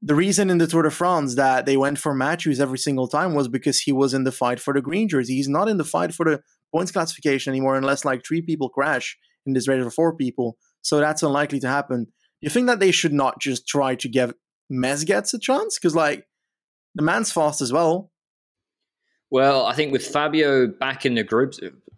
the 0.00 0.14
reason 0.14 0.48
in 0.48 0.58
the 0.58 0.66
Tour 0.66 0.82
de 0.82 0.90
France 0.90 1.34
that 1.34 1.66
they 1.66 1.76
went 1.76 1.98
for 1.98 2.14
Matthews 2.14 2.60
every 2.60 2.78
single 2.78 3.08
time 3.08 3.34
was 3.34 3.48
because 3.48 3.80
he 3.80 3.92
was 3.92 4.14
in 4.14 4.24
the 4.24 4.32
fight 4.32 4.60
for 4.60 4.72
the 4.72 4.80
green 4.80 5.08
jersey. 5.08 5.34
He's 5.34 5.48
not 5.48 5.68
in 5.68 5.76
the 5.76 5.84
fight 5.84 6.14
for 6.14 6.24
the 6.24 6.40
points 6.72 6.92
classification 6.92 7.50
anymore 7.50 7.76
unless 7.76 8.04
like 8.04 8.22
three 8.24 8.42
people 8.42 8.68
crash 8.68 9.18
in 9.44 9.54
this 9.54 9.66
race 9.66 9.82
for 9.82 9.90
four 9.90 10.16
people. 10.16 10.56
So 10.82 10.98
that's 10.98 11.22
unlikely 11.22 11.60
to 11.60 11.68
happen. 11.68 12.06
You 12.40 12.50
think 12.50 12.68
that 12.68 12.78
they 12.78 12.92
should 12.92 13.12
not 13.12 13.40
just 13.40 13.66
try 13.66 13.96
to 13.96 14.08
give 14.08 14.32
Mezgec 14.72 15.34
a 15.34 15.38
chance? 15.38 15.78
Because 15.78 15.96
like 15.96 16.24
the 16.94 17.02
man's 17.02 17.32
fast 17.32 17.60
as 17.60 17.72
well. 17.72 18.12
Well, 19.30 19.66
I 19.66 19.74
think 19.74 19.92
with 19.92 20.06
Fabio 20.06 20.66
back 20.66 21.04
in 21.04 21.14
the 21.14 21.22
group, 21.22 21.54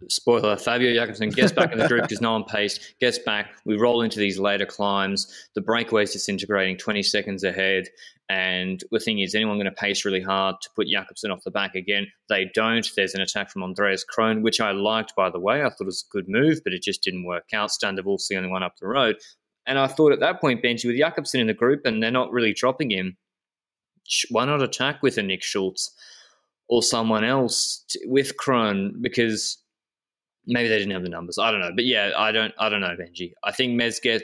spoiler, 0.09 0.57
Fabio 0.57 0.93
Jakobsen 0.93 1.29
gets 1.29 1.53
back 1.53 1.71
in 1.71 1.79
the 1.79 1.87
group 1.87 2.01
because 2.07 2.21
no 2.21 2.33
one 2.33 2.43
paced, 2.43 2.95
gets 2.99 3.19
back. 3.19 3.51
We 3.65 3.77
roll 3.77 4.01
into 4.01 4.19
these 4.19 4.37
later 4.37 4.65
climbs. 4.65 5.33
The 5.55 5.61
breakaway 5.61 6.03
is 6.03 6.11
disintegrating 6.11 6.77
20 6.77 7.03
seconds 7.03 7.43
ahead. 7.43 7.87
And 8.29 8.83
the 8.91 8.99
thing 8.99 9.19
is, 9.19 9.35
anyone 9.35 9.57
going 9.57 9.65
to 9.65 9.71
pace 9.71 10.05
really 10.05 10.21
hard 10.21 10.55
to 10.61 10.69
put 10.75 10.87
Jakobsen 10.87 11.31
off 11.31 11.43
the 11.43 11.51
back 11.51 11.75
again? 11.75 12.07
They 12.29 12.49
don't. 12.53 12.87
There's 12.95 13.13
an 13.13 13.21
attack 13.21 13.49
from 13.49 13.63
Andreas 13.63 14.03
Kron, 14.03 14.41
which 14.41 14.61
I 14.61 14.71
liked, 14.71 15.15
by 15.15 15.29
the 15.29 15.39
way. 15.39 15.61
I 15.61 15.69
thought 15.69 15.81
it 15.81 15.85
was 15.85 16.05
a 16.09 16.13
good 16.13 16.27
move, 16.27 16.61
but 16.63 16.73
it 16.73 16.81
just 16.81 17.03
didn't 17.03 17.25
work 17.25 17.49
out. 17.53 17.71
Stan 17.71 17.97
Dewulf's 17.97 18.27
the 18.27 18.37
only 18.37 18.49
one 18.49 18.63
up 18.63 18.77
the 18.77 18.87
road. 18.87 19.17
And 19.65 19.77
I 19.77 19.87
thought 19.87 20.13
at 20.13 20.21
that 20.21 20.41
point, 20.41 20.63
Benji, 20.63 20.85
with 20.85 20.97
Jakobsen 20.97 21.39
in 21.39 21.47
the 21.47 21.53
group 21.53 21.85
and 21.85 22.01
they're 22.01 22.11
not 22.11 22.31
really 22.31 22.53
dropping 22.53 22.91
him, 22.91 23.17
why 24.29 24.45
not 24.45 24.61
attack 24.61 25.03
with 25.03 25.17
a 25.17 25.23
Nick 25.23 25.43
Schultz? 25.43 25.93
Or 26.71 26.81
someone 26.81 27.25
else 27.25 27.85
with 28.05 28.37
Kron 28.37 28.95
because 29.01 29.57
maybe 30.47 30.69
they 30.69 30.79
didn't 30.79 30.93
have 30.93 31.03
the 31.03 31.09
numbers. 31.09 31.37
I 31.37 31.51
don't 31.51 31.59
know, 31.59 31.71
but 31.75 31.85
yeah, 31.85 32.11
I 32.17 32.31
don't. 32.31 32.53
I 32.57 32.69
don't 32.69 32.79
know, 32.79 32.95
Benji. 32.95 33.33
I 33.43 33.51
think 33.51 33.79
Mezgec. 33.79 34.23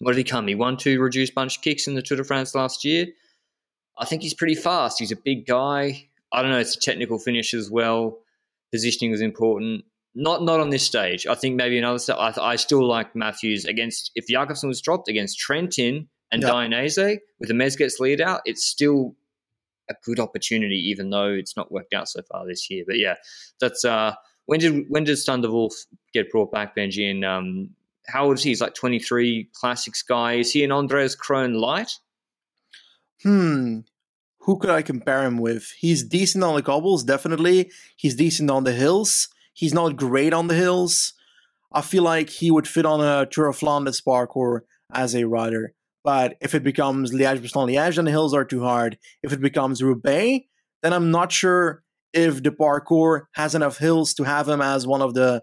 What 0.00 0.12
did 0.12 0.18
he 0.18 0.24
come? 0.24 0.48
He 0.48 0.54
won 0.56 0.76
two 0.76 1.00
reduced 1.00 1.34
bunch 1.34 1.60
kicks 1.60 1.86
in 1.86 1.94
the 1.94 2.02
Tour 2.02 2.16
de 2.16 2.24
France 2.24 2.54
last 2.54 2.84
year. 2.84 3.06
I 3.98 4.06
think 4.06 4.22
he's 4.22 4.34
pretty 4.34 4.56
fast. 4.56 4.98
He's 4.98 5.12
a 5.12 5.16
big 5.16 5.46
guy. 5.46 6.08
I 6.32 6.42
don't 6.42 6.50
know. 6.50 6.58
It's 6.58 6.76
a 6.76 6.80
technical 6.80 7.18
finish 7.18 7.54
as 7.54 7.70
well. 7.70 8.18
Positioning 8.72 9.12
is 9.12 9.20
important. 9.20 9.84
Not 10.14 10.42
not 10.42 10.60
on 10.60 10.70
this 10.70 10.82
stage. 10.82 11.26
I 11.26 11.34
think 11.34 11.56
maybe 11.56 11.78
another. 11.78 12.00
I, 12.14 12.32
I 12.40 12.56
still 12.56 12.88
like 12.88 13.14
Matthews 13.14 13.66
against 13.66 14.10
if 14.14 14.28
Jakobsen 14.28 14.68
was 14.68 14.80
dropped 14.80 15.08
against 15.08 15.38
Trentin 15.38 16.06
and 16.32 16.42
yep. 16.42 17.20
With 17.38 17.48
the 17.48 17.54
Mezgec 17.54 18.00
lead 18.00 18.22
out. 18.22 18.40
It's 18.46 18.64
still 18.64 19.14
a 19.90 19.94
good 20.04 20.18
opportunity, 20.20 20.76
even 20.76 21.10
though 21.10 21.32
it's 21.32 21.56
not 21.56 21.72
worked 21.72 21.92
out 21.94 22.08
so 22.08 22.22
far 22.22 22.46
this 22.46 22.70
year. 22.70 22.84
But 22.86 22.98
yeah, 22.98 23.14
that's 23.60 23.84
uh, 23.84 24.14
when 24.46 24.60
did 24.60 24.84
when 24.88 25.04
did 25.04 25.16
Stan 25.16 25.42
Dewulf 25.42 25.74
get 26.12 26.30
brought 26.30 26.52
back, 26.52 26.76
Benji? 26.76 27.10
And 27.10 27.24
um, 27.24 27.70
how 28.06 28.26
old 28.26 28.38
is 28.38 28.42
he? 28.42 28.50
He's 28.50 28.60
like 28.60 28.74
twenty 28.74 28.98
three, 28.98 29.48
classics 29.54 30.02
guy. 30.02 30.34
Is 30.34 30.52
he 30.52 30.64
an 30.64 30.72
Andreas 30.72 31.14
Kron 31.14 31.54
light? 31.54 31.92
Hmm. 33.22 33.80
Who 34.40 34.58
could 34.58 34.68
I 34.68 34.82
compare 34.82 35.24
him 35.24 35.38
with? 35.38 35.72
He's 35.78 36.02
decent 36.02 36.44
on 36.44 36.54
the 36.54 36.62
cobbles, 36.62 37.02
definitely. 37.02 37.70
He's 37.96 38.14
decent 38.14 38.50
on 38.50 38.64
the 38.64 38.72
hills. 38.72 39.28
He's 39.54 39.72
not 39.72 39.96
great 39.96 40.34
on 40.34 40.48
the 40.48 40.54
hills. 40.54 41.14
I 41.72 41.80
feel 41.80 42.02
like 42.02 42.28
he 42.28 42.50
would 42.50 42.68
fit 42.68 42.84
on 42.84 43.00
a 43.00 43.24
Tour 43.24 43.48
of 43.48 43.56
Flanders 43.56 44.02
parcours 44.02 44.62
as 44.92 45.14
a 45.14 45.24
rider. 45.24 45.72
But 46.04 46.36
if 46.40 46.54
it 46.54 46.62
becomes 46.62 47.12
Liège 47.12 47.40
Bastogne 47.40 47.74
Liège, 47.74 47.96
then 47.96 48.04
the 48.04 48.10
hills 48.10 48.34
are 48.34 48.44
too 48.44 48.62
hard. 48.62 48.98
If 49.22 49.32
it 49.32 49.40
becomes 49.40 49.82
Roubaix, 49.82 50.46
then 50.82 50.92
I'm 50.92 51.10
not 51.10 51.32
sure 51.32 51.82
if 52.12 52.42
the 52.42 52.52
parcours 52.52 53.22
has 53.32 53.54
enough 53.54 53.78
hills 53.78 54.14
to 54.14 54.24
have 54.24 54.48
him 54.48 54.60
as 54.60 54.86
one 54.86 55.02
of 55.02 55.14
the 55.14 55.42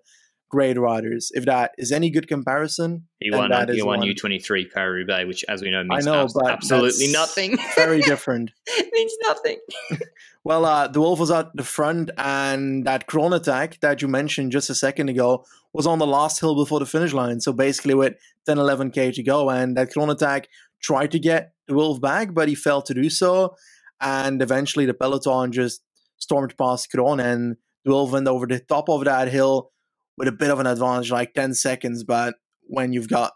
great 0.51 0.77
riders. 0.77 1.31
If 1.33 1.45
that 1.45 1.71
is 1.77 1.91
any 1.91 2.09
good 2.09 2.27
comparison, 2.27 3.07
he 3.19 3.31
won. 3.31 3.49
That 3.49 3.69
he 3.69 3.81
won 3.81 4.03
U 4.03 4.13
twenty 4.13 4.39
three 4.39 4.65
Paris 4.65 4.99
Roubaix, 4.99 5.25
which, 5.27 5.45
as 5.47 5.61
we 5.61 5.71
know, 5.71 5.83
means 5.83 6.05
I 6.05 6.11
know, 6.11 6.27
but 6.33 6.51
absolutely 6.51 7.11
nothing. 7.11 7.57
very 7.75 8.01
different. 8.11 8.51
means 8.91 9.13
nothing. 9.23 9.59
well, 10.43 10.65
uh, 10.65 10.89
Dewulf 10.89 11.19
was 11.19 11.31
at 11.31 11.55
the 11.55 11.63
front, 11.63 12.11
and 12.17 12.85
that 12.85 13.07
Kron 13.07 13.33
attack 13.33 13.79
that 13.79 14.01
you 14.01 14.07
mentioned 14.07 14.51
just 14.51 14.69
a 14.69 14.75
second 14.75 15.09
ago 15.09 15.45
was 15.73 15.87
on 15.87 15.99
the 15.99 16.07
last 16.07 16.39
hill 16.41 16.55
before 16.55 16.79
the 16.79 16.85
finish 16.85 17.13
line. 17.13 17.39
So 17.39 17.53
basically, 17.53 17.93
with 17.93 18.15
10, 18.45 18.57
11 18.57 18.91
k 18.91 19.11
to 19.11 19.23
go, 19.23 19.49
and 19.49 19.77
that 19.77 19.91
Kron 19.93 20.09
attack 20.09 20.49
tried 20.81 21.11
to 21.11 21.19
get 21.19 21.53
the 21.67 21.73
wolf 21.73 22.01
back, 22.01 22.33
but 22.33 22.49
he 22.49 22.55
failed 22.55 22.85
to 22.87 22.93
do 22.93 23.09
so. 23.09 23.55
And 24.01 24.41
eventually, 24.41 24.85
the 24.85 24.93
peloton 24.93 25.51
just 25.51 25.81
stormed 26.17 26.57
past 26.57 26.91
Kron, 26.91 27.19
and 27.19 27.57
The 27.85 27.91
Wolf 27.91 28.11
went 28.11 28.27
over 28.27 28.45
the 28.47 28.59
top 28.59 28.89
of 28.89 29.05
that 29.05 29.27
hill 29.27 29.71
with 30.21 30.27
a 30.27 30.31
bit 30.31 30.51
of 30.51 30.59
an 30.59 30.67
advantage, 30.67 31.11
like 31.11 31.33
10 31.33 31.55
seconds. 31.55 32.03
But 32.03 32.35
when 32.67 32.93
you've 32.93 33.09
got 33.09 33.33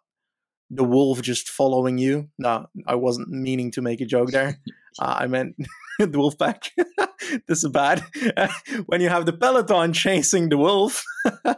the 0.69 0.83
wolf 0.83 1.19
just 1.19 1.49
following 1.49 1.97
you, 1.97 2.29
no, 2.37 2.67
I 2.85 2.93
wasn't 2.93 3.29
meaning 3.29 3.71
to 3.71 3.81
make 3.81 4.01
a 4.01 4.05
joke 4.05 4.29
there. 4.29 4.59
Uh, 4.97 5.13
I 5.19 5.27
meant 5.27 5.57
the 5.99 6.17
wolf 6.17 6.37
pack. 6.39 6.71
this 7.49 7.65
is 7.65 7.69
bad. 7.69 8.01
when 8.85 9.01
you 9.01 9.09
have 9.09 9.25
the 9.25 9.33
peloton 9.33 9.91
chasing 9.91 10.47
the 10.47 10.57
wolf, 10.57 11.03
uh, 11.43 11.55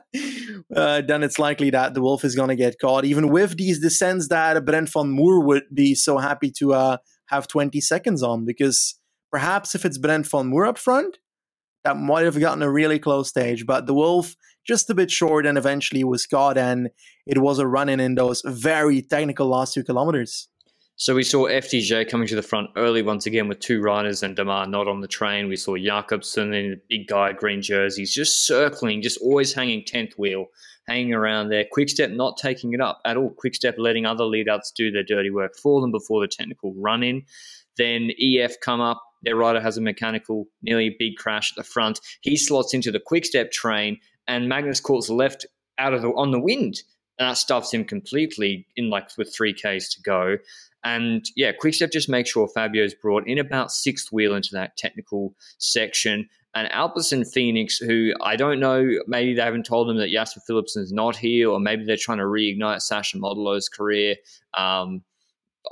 then 0.75 1.22
it's 1.22 1.38
likely 1.38 1.69
that 1.69 1.93
the 1.93 2.01
wolf 2.01 2.25
is 2.25 2.36
going 2.36 2.50
to 2.50 2.55
get 2.55 2.79
caught, 2.81 3.05
even 3.05 3.29
with 3.29 3.55
these 3.55 3.79
descents 3.79 4.29
that 4.29 4.65
Brent 4.65 4.89
van 4.91 5.12
Moer 5.12 5.46
would 5.46 5.65
be 5.72 5.93
so 5.93 6.17
happy 6.17 6.50
to 6.57 6.74
uh, 6.74 6.98
have 7.27 7.48
20 7.48 7.79
seconds 7.79 8.24
on. 8.24 8.43
Because 8.43 8.96
perhaps 9.31 9.75
if 9.75 9.86
it's 9.86 10.00
Brent 10.00 10.25
van 10.25 10.48
Moer 10.48 10.65
up 10.65 10.79
front, 10.79 11.19
that 11.84 11.96
might 11.96 12.25
have 12.25 12.39
gotten 12.39 12.63
a 12.63 12.72
really 12.72 12.98
close 12.98 13.29
stage. 13.29 13.67
But 13.67 13.86
the 13.86 13.93
Wolf 13.93 14.36
just 14.67 14.89
a 14.89 14.95
bit 14.95 15.09
short 15.09 15.45
and 15.45 15.57
eventually 15.57 16.03
was 16.03 16.25
caught, 16.25 16.57
and 16.57 16.89
it 17.25 17.39
was 17.39 17.59
a 17.59 17.67
run 17.67 17.89
in 17.89 18.00
in 18.00 18.15
those 18.15 18.41
very 18.45 19.01
technical 19.01 19.47
last 19.47 19.74
two 19.74 19.83
kilometers. 19.83 20.50
So 21.00 21.13
we 21.13 21.24
saw 21.24 21.47
FDJ 21.47 22.09
coming 22.09 22.27
to 22.27 22.36
the 22.36 22.41
front 22.41 22.71
early 22.75 23.03
once 23.03 23.27
again 23.27 23.47
with 23.47 23.59
two 23.59 23.81
riders 23.81 24.24
and 24.24 24.36
Démare 24.36 24.67
not 24.67 24.88
on 24.88 25.01
the 25.01 25.07
train. 25.07 25.47
We 25.47 25.55
saw 25.55 25.77
Jakobsen 25.77 26.55
in 26.55 26.71
the 26.71 26.81
big 26.89 27.07
guy, 27.07 27.33
green 27.33 27.62
jerseys, 27.62 28.12
just 28.12 28.47
circling, 28.47 29.03
just 29.03 29.21
always 29.21 29.53
hanging 29.53 29.83
10th 29.83 30.13
wheel, 30.17 30.47
hanging 30.88 31.13
around 31.13 31.50
there. 31.50 31.65
Quickstep 31.71 32.09
not 32.09 32.38
taking 32.38 32.74
it 32.74 32.81
up 32.81 33.00
at 33.05 33.15
all. 33.15 33.29
Quickstep 33.29 33.75
letting 33.77 34.07
other 34.07 34.24
leadouts 34.24 34.74
do 34.75 34.89
their 34.89 35.03
dirty 35.03 35.29
work 35.29 35.55
for 35.55 35.81
them 35.81 35.91
before 35.91 36.19
the 36.19 36.27
technical 36.27 36.74
run 36.74 37.03
in. 37.03 37.21
Then 37.77 38.09
EF 38.19 38.59
come 38.59 38.81
up, 38.81 39.00
their 39.21 39.36
rider 39.36 39.62
has 39.62 39.77
a 39.77 39.81
mechanical, 39.81 40.47
nearly 40.63 40.95
big 40.97 41.15
crash 41.15 41.51
at 41.51 41.57
the 41.57 41.63
front. 41.63 42.00
He 42.21 42.38
slots 42.38 42.74
into 42.74 42.91
the 42.91 43.00
quick 43.00 43.24
step 43.24 43.51
train, 43.51 44.00
and 44.27 44.50
Magnus 44.50 44.79
Cort's 44.79 45.10
left 45.10 45.46
out 45.77 45.93
of 45.93 46.01
the 46.01 46.10
on 46.10 46.31
the 46.31 46.39
wind. 46.39 46.81
And 47.19 47.27
that 47.27 47.38
stuffs 47.38 47.74
him 47.74 47.84
completely 47.84 48.67
in 48.75 48.91
like 48.91 49.10
with 49.17 49.34
three 49.36 49.53
Ks 49.53 49.91
to 49.96 50.01
go. 50.03 50.38
And 50.84 51.25
yeah, 51.36 51.51
Quickstep 51.51 51.91
just 51.91 52.10
makes 52.10 52.29
sure 52.29 52.48
Fabio's 52.48 52.93
brought 52.93 53.27
in 53.27 53.39
about 53.39 53.72
sixth 53.72 54.12
wheel 54.12 54.36
into 54.36 54.50
that 54.53 54.77
technical 54.77 55.34
section. 55.57 56.29
And 56.53 56.69
Alpecin 56.69 57.29
Fenix, 57.31 57.77
who 57.77 58.13
I 58.22 58.36
don't 58.36 58.60
know, 58.60 58.88
maybe 59.07 59.34
they 59.34 59.41
haven't 59.41 59.65
told 59.65 59.89
them 59.89 59.98
that 59.98 60.12
Jasper 60.12 60.41
Philipsen's 60.48 60.91
not 60.91 61.15
here, 61.15 61.50
or 61.50 61.60
maybe 61.60 61.86
they're 61.86 61.98
trying 61.98 62.19
to 62.19 62.24
reignite 62.24 62.81
Sacha 62.81 63.17
Modolo's 63.17 63.67
career. 63.67 64.15
Um, 64.55 65.03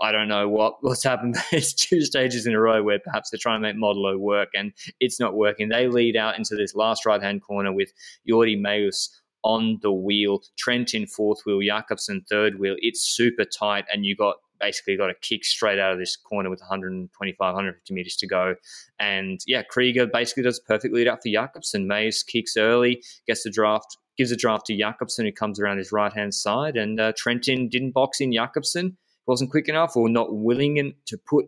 I 0.01 0.11
don't 0.11 0.27
know 0.27 0.47
what 0.49 0.75
what's 0.81 1.03
happened. 1.03 1.37
There's 1.51 1.73
two 1.75 2.01
stages 2.01 2.45
in 2.45 2.53
a 2.53 2.59
row 2.59 2.83
where 2.83 2.99
perhaps 2.99 3.29
they're 3.29 3.39
trying 3.39 3.61
to 3.61 3.67
make 3.67 3.75
Modolo 3.75 4.17
work 4.17 4.49
and 4.55 4.73
it's 4.99 5.19
not 5.19 5.35
working. 5.35 5.69
They 5.69 5.87
lead 5.87 6.15
out 6.15 6.37
into 6.37 6.55
this 6.55 6.75
last 6.75 7.05
right 7.05 7.21
hand 7.21 7.41
corner 7.41 7.73
with 7.73 7.91
Jordi 8.29 8.59
Meeus 8.59 9.21
on 9.43 9.77
the 9.83 9.91
wheel, 9.91 10.41
Trent 10.57 10.93
in 10.93 11.05
fourth 11.05 11.41
wheel, 11.45 11.61
Jakobsen 11.61 12.25
third 12.27 12.59
wheel. 12.59 12.75
It's 12.79 13.01
super 13.01 13.45
tight, 13.45 13.85
and 13.93 14.03
you 14.05 14.15
got 14.15 14.37
basically 14.59 14.97
got 14.97 15.09
a 15.09 15.15
kick 15.15 15.45
straight 15.45 15.79
out 15.79 15.91
of 15.91 15.99
this 15.99 16.15
corner 16.15 16.49
with 16.49 16.59
125, 16.59 17.37
150 17.39 17.93
meters 17.93 18.15
to 18.15 18.27
go. 18.27 18.55
And 18.99 19.39
yeah, 19.45 19.63
Krieger 19.63 20.07
basically 20.07 20.43
does 20.43 20.59
a 20.59 20.67
perfect 20.67 20.93
lead 20.93 21.07
out 21.07 21.21
for 21.21 21.29
Jakobsen. 21.29 21.87
Meeus 21.87 22.23
kicks 22.23 22.57
early, 22.57 23.03
gets 23.27 23.43
the 23.43 23.51
draft, 23.51 23.97
gives 24.17 24.31
a 24.31 24.35
draft 24.35 24.65
to 24.67 24.77
Jakobsen, 24.77 25.25
who 25.25 25.31
comes 25.31 25.59
around 25.59 25.77
his 25.77 25.91
right 25.91 26.13
hand 26.13 26.33
side. 26.33 26.77
And 26.77 26.99
uh, 26.99 27.13
Trentin 27.13 27.69
didn't 27.69 27.91
box 27.91 28.21
in 28.21 28.33
Jakobsen 28.33 28.97
wasn't 29.27 29.51
quick 29.51 29.67
enough 29.67 29.95
or 29.95 30.09
not 30.09 30.35
willing 30.35 30.93
to 31.05 31.17
put 31.17 31.47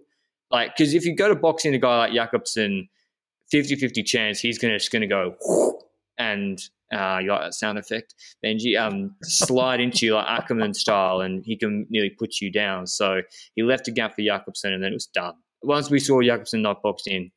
like 0.51 0.75
because 0.75 0.93
if 0.93 1.05
you 1.05 1.15
go 1.15 1.27
to 1.27 1.35
boxing 1.35 1.73
a 1.73 1.79
guy 1.79 1.97
like 1.97 2.13
Jakobsen, 2.13 2.89
50-50 3.53 4.05
chance 4.05 4.39
he's 4.39 4.57
gonna 4.57 4.77
just 4.77 4.91
gonna 4.91 5.07
go 5.07 5.35
and 6.17 6.59
uh, 6.93 7.19
you 7.21 7.29
like 7.29 7.41
that 7.41 7.53
sound 7.53 7.77
effect, 7.77 8.15
Benji? 8.43 8.79
Um, 8.79 9.15
slide 9.21 9.81
into 9.81 10.05
you 10.05 10.15
like 10.15 10.25
Ackermann 10.25 10.73
style, 10.73 11.19
and 11.19 11.43
he 11.43 11.57
can 11.57 11.85
nearly 11.89 12.09
put 12.09 12.39
you 12.39 12.49
down. 12.49 12.87
So 12.87 13.21
he 13.55 13.63
left 13.63 13.89
a 13.89 13.91
gap 13.91 14.15
for 14.15 14.21
Jakobsen, 14.21 14.71
and 14.71 14.81
then 14.81 14.91
it 14.91 14.95
was 14.95 15.07
done. 15.07 15.33
Once 15.63 15.89
we 15.89 15.99
saw 15.99 16.21
Jakobsen 16.21 16.61
not 16.61 16.81
boxed 16.81 17.07
in, 17.07 17.31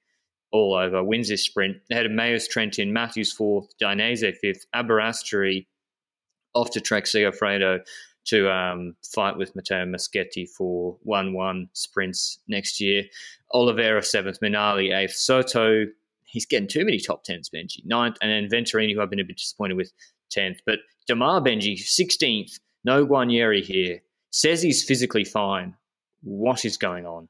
all 0.53 0.75
over, 0.75 1.03
wins 1.03 1.29
this 1.29 1.45
sprint. 1.45 1.79
Ahead 1.91 2.07
of 2.07 2.13
Meeus 2.13 2.49
Trentin, 2.49 2.93
Matthews 2.93 3.33
fourth, 3.33 3.69
Dainese 3.81 4.37
fifth, 4.37 4.67
Aberasturi 4.75 5.67
off 6.55 6.71
to 6.73 6.81
Trek 6.81 7.05
Segafredo, 7.05 7.81
to 8.31 8.51
um, 8.51 8.95
fight 9.15 9.37
with 9.37 9.55
Matteo 9.55 9.85
Moschetti 9.85 10.49
for 10.49 10.97
1 11.03 11.33
1 11.33 11.69
sprints 11.73 12.39
next 12.49 12.81
year. 12.81 13.05
Oliveira 13.53 14.03
seventh, 14.03 14.41
Minali 14.41 14.97
eighth, 14.97 15.15
Soto. 15.15 15.87
He's 16.25 16.47
getting 16.47 16.69
too 16.69 16.85
many 16.85 16.99
top 16.99 17.25
tens, 17.25 17.51
Benji. 17.51 17.85
Ninth, 17.85 18.17
and 18.23 18.31
then 18.31 18.49
Venturini, 18.49 18.95
who 18.95 19.01
I've 19.01 19.11
been 19.11 19.21
a 19.21 19.25
bit 19.25 19.37
disappointed 19.37 19.77
with, 19.77 19.93
10th. 20.31 20.59
But 20.65 20.79
Démare 21.09 21.45
Benji, 21.45 21.75
16th. 21.75 22.61
No 22.85 23.07
Guarnieri 23.07 23.63
here. 23.63 24.01
Says 24.31 24.63
he's 24.63 24.85
physically 24.85 25.25
fine. 25.25 25.75
What 26.23 26.65
is 26.65 26.77
going 26.77 27.07
on? 27.07 27.29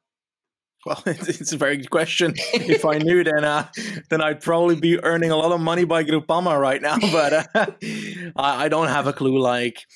Well, 0.86 1.02
it's, 1.06 1.52
a 1.52 1.56
very 1.56 1.76
good 1.76 1.90
question. 1.90 2.34
if 2.54 2.84
I 2.84 2.98
knew, 2.98 3.22
then 3.24 3.44
uh, 3.44 3.68
then 4.08 4.22
I'd 4.22 4.40
probably 4.40 4.76
be 4.76 5.02
earning 5.02 5.30
a 5.30 5.36
lot 5.36 5.52
of 5.52 5.60
money 5.60 5.84
by 5.84 6.04
Groupama 6.04 6.58
right 6.58 6.80
now. 6.80 6.96
But 7.12 7.48
uh, 7.54 7.66
I, 8.36 8.68
don't 8.68 8.88
have 8.88 9.06
a 9.06 9.12
clue. 9.12 9.38
Like 9.38 9.86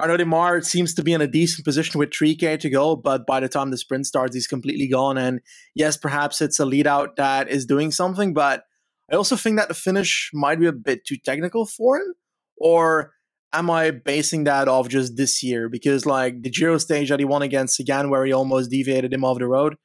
Arnaud 0.00 0.16
Démare 0.16 0.64
seems 0.64 0.94
to 0.94 1.02
be 1.02 1.12
in 1.12 1.20
a 1.20 1.26
decent 1.26 1.64
position 1.64 1.98
with 1.98 2.10
3K 2.10 2.58
to 2.60 2.70
go, 2.70 2.96
but 2.96 3.26
by 3.26 3.38
the 3.38 3.48
time 3.48 3.70
the 3.70 3.76
sprint 3.76 4.06
starts, 4.06 4.34
he's 4.34 4.46
completely 4.46 4.88
gone. 4.88 5.18
And 5.18 5.40
yes, 5.74 5.96
perhaps 5.96 6.40
it's 6.40 6.58
a 6.58 6.64
lead 6.64 6.86
out 6.86 7.16
that 7.16 7.50
is 7.50 7.66
doing 7.66 7.90
something, 7.90 8.32
but 8.32 8.64
I 9.12 9.16
also 9.16 9.36
think 9.36 9.58
that 9.58 9.68
the 9.68 9.74
finish 9.74 10.30
might 10.32 10.58
be 10.58 10.66
a 10.66 10.72
bit 10.72 11.04
too 11.04 11.16
technical 11.22 11.66
for 11.66 11.98
him. 11.98 12.14
Or 12.56 13.12
am 13.52 13.70
I 13.70 13.90
basing 13.90 14.44
that 14.44 14.68
off 14.68 14.88
just 14.88 15.16
this 15.16 15.42
year? 15.42 15.68
Because 15.68 16.06
like 16.06 16.42
the 16.42 16.50
Giro 16.50 16.78
stage 16.78 17.10
that 17.10 17.18
he 17.18 17.24
won 17.24 17.42
against 17.42 17.76
Sagan, 17.76 18.08
where 18.08 18.24
he 18.24 18.32
almost 18.32 18.70
deviated 18.70 19.12
him 19.12 19.24
off 19.24 19.38
the 19.38 19.48
road, 19.48 19.76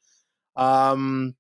um, 0.55 1.35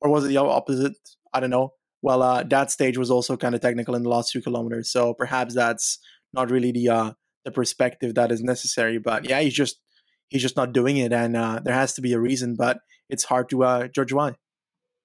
or 0.00 0.10
was 0.10 0.24
it 0.24 0.28
the 0.28 0.38
opposite? 0.38 0.96
I 1.32 1.40
don't 1.40 1.50
know. 1.50 1.74
Well, 2.02 2.22
uh, 2.22 2.42
that 2.44 2.70
stage 2.70 2.98
was 2.98 3.10
also 3.10 3.36
kind 3.36 3.54
of 3.54 3.60
technical 3.60 3.94
in 3.94 4.02
the 4.02 4.08
last 4.08 4.32
two 4.32 4.42
kilometers, 4.42 4.90
so 4.90 5.14
perhaps 5.14 5.54
that's 5.54 5.98
not 6.32 6.50
really 6.50 6.72
the 6.72 6.88
uh, 6.88 7.12
the 7.46 7.52
perspective 7.52 8.16
that 8.16 8.30
is 8.30 8.42
necessary. 8.42 8.98
But 8.98 9.24
yeah, 9.24 9.40
he's 9.40 9.54
just 9.54 9.80
he's 10.28 10.42
just 10.42 10.56
not 10.56 10.74
doing 10.74 10.98
it, 10.98 11.14
and 11.14 11.34
uh, 11.34 11.60
there 11.64 11.72
has 11.72 11.94
to 11.94 12.02
be 12.02 12.12
a 12.12 12.20
reason. 12.20 12.56
But 12.56 12.80
it's 13.08 13.24
hard 13.24 13.48
to 13.50 13.64
uh, 13.64 13.88
judge 13.88 14.12
why. 14.12 14.34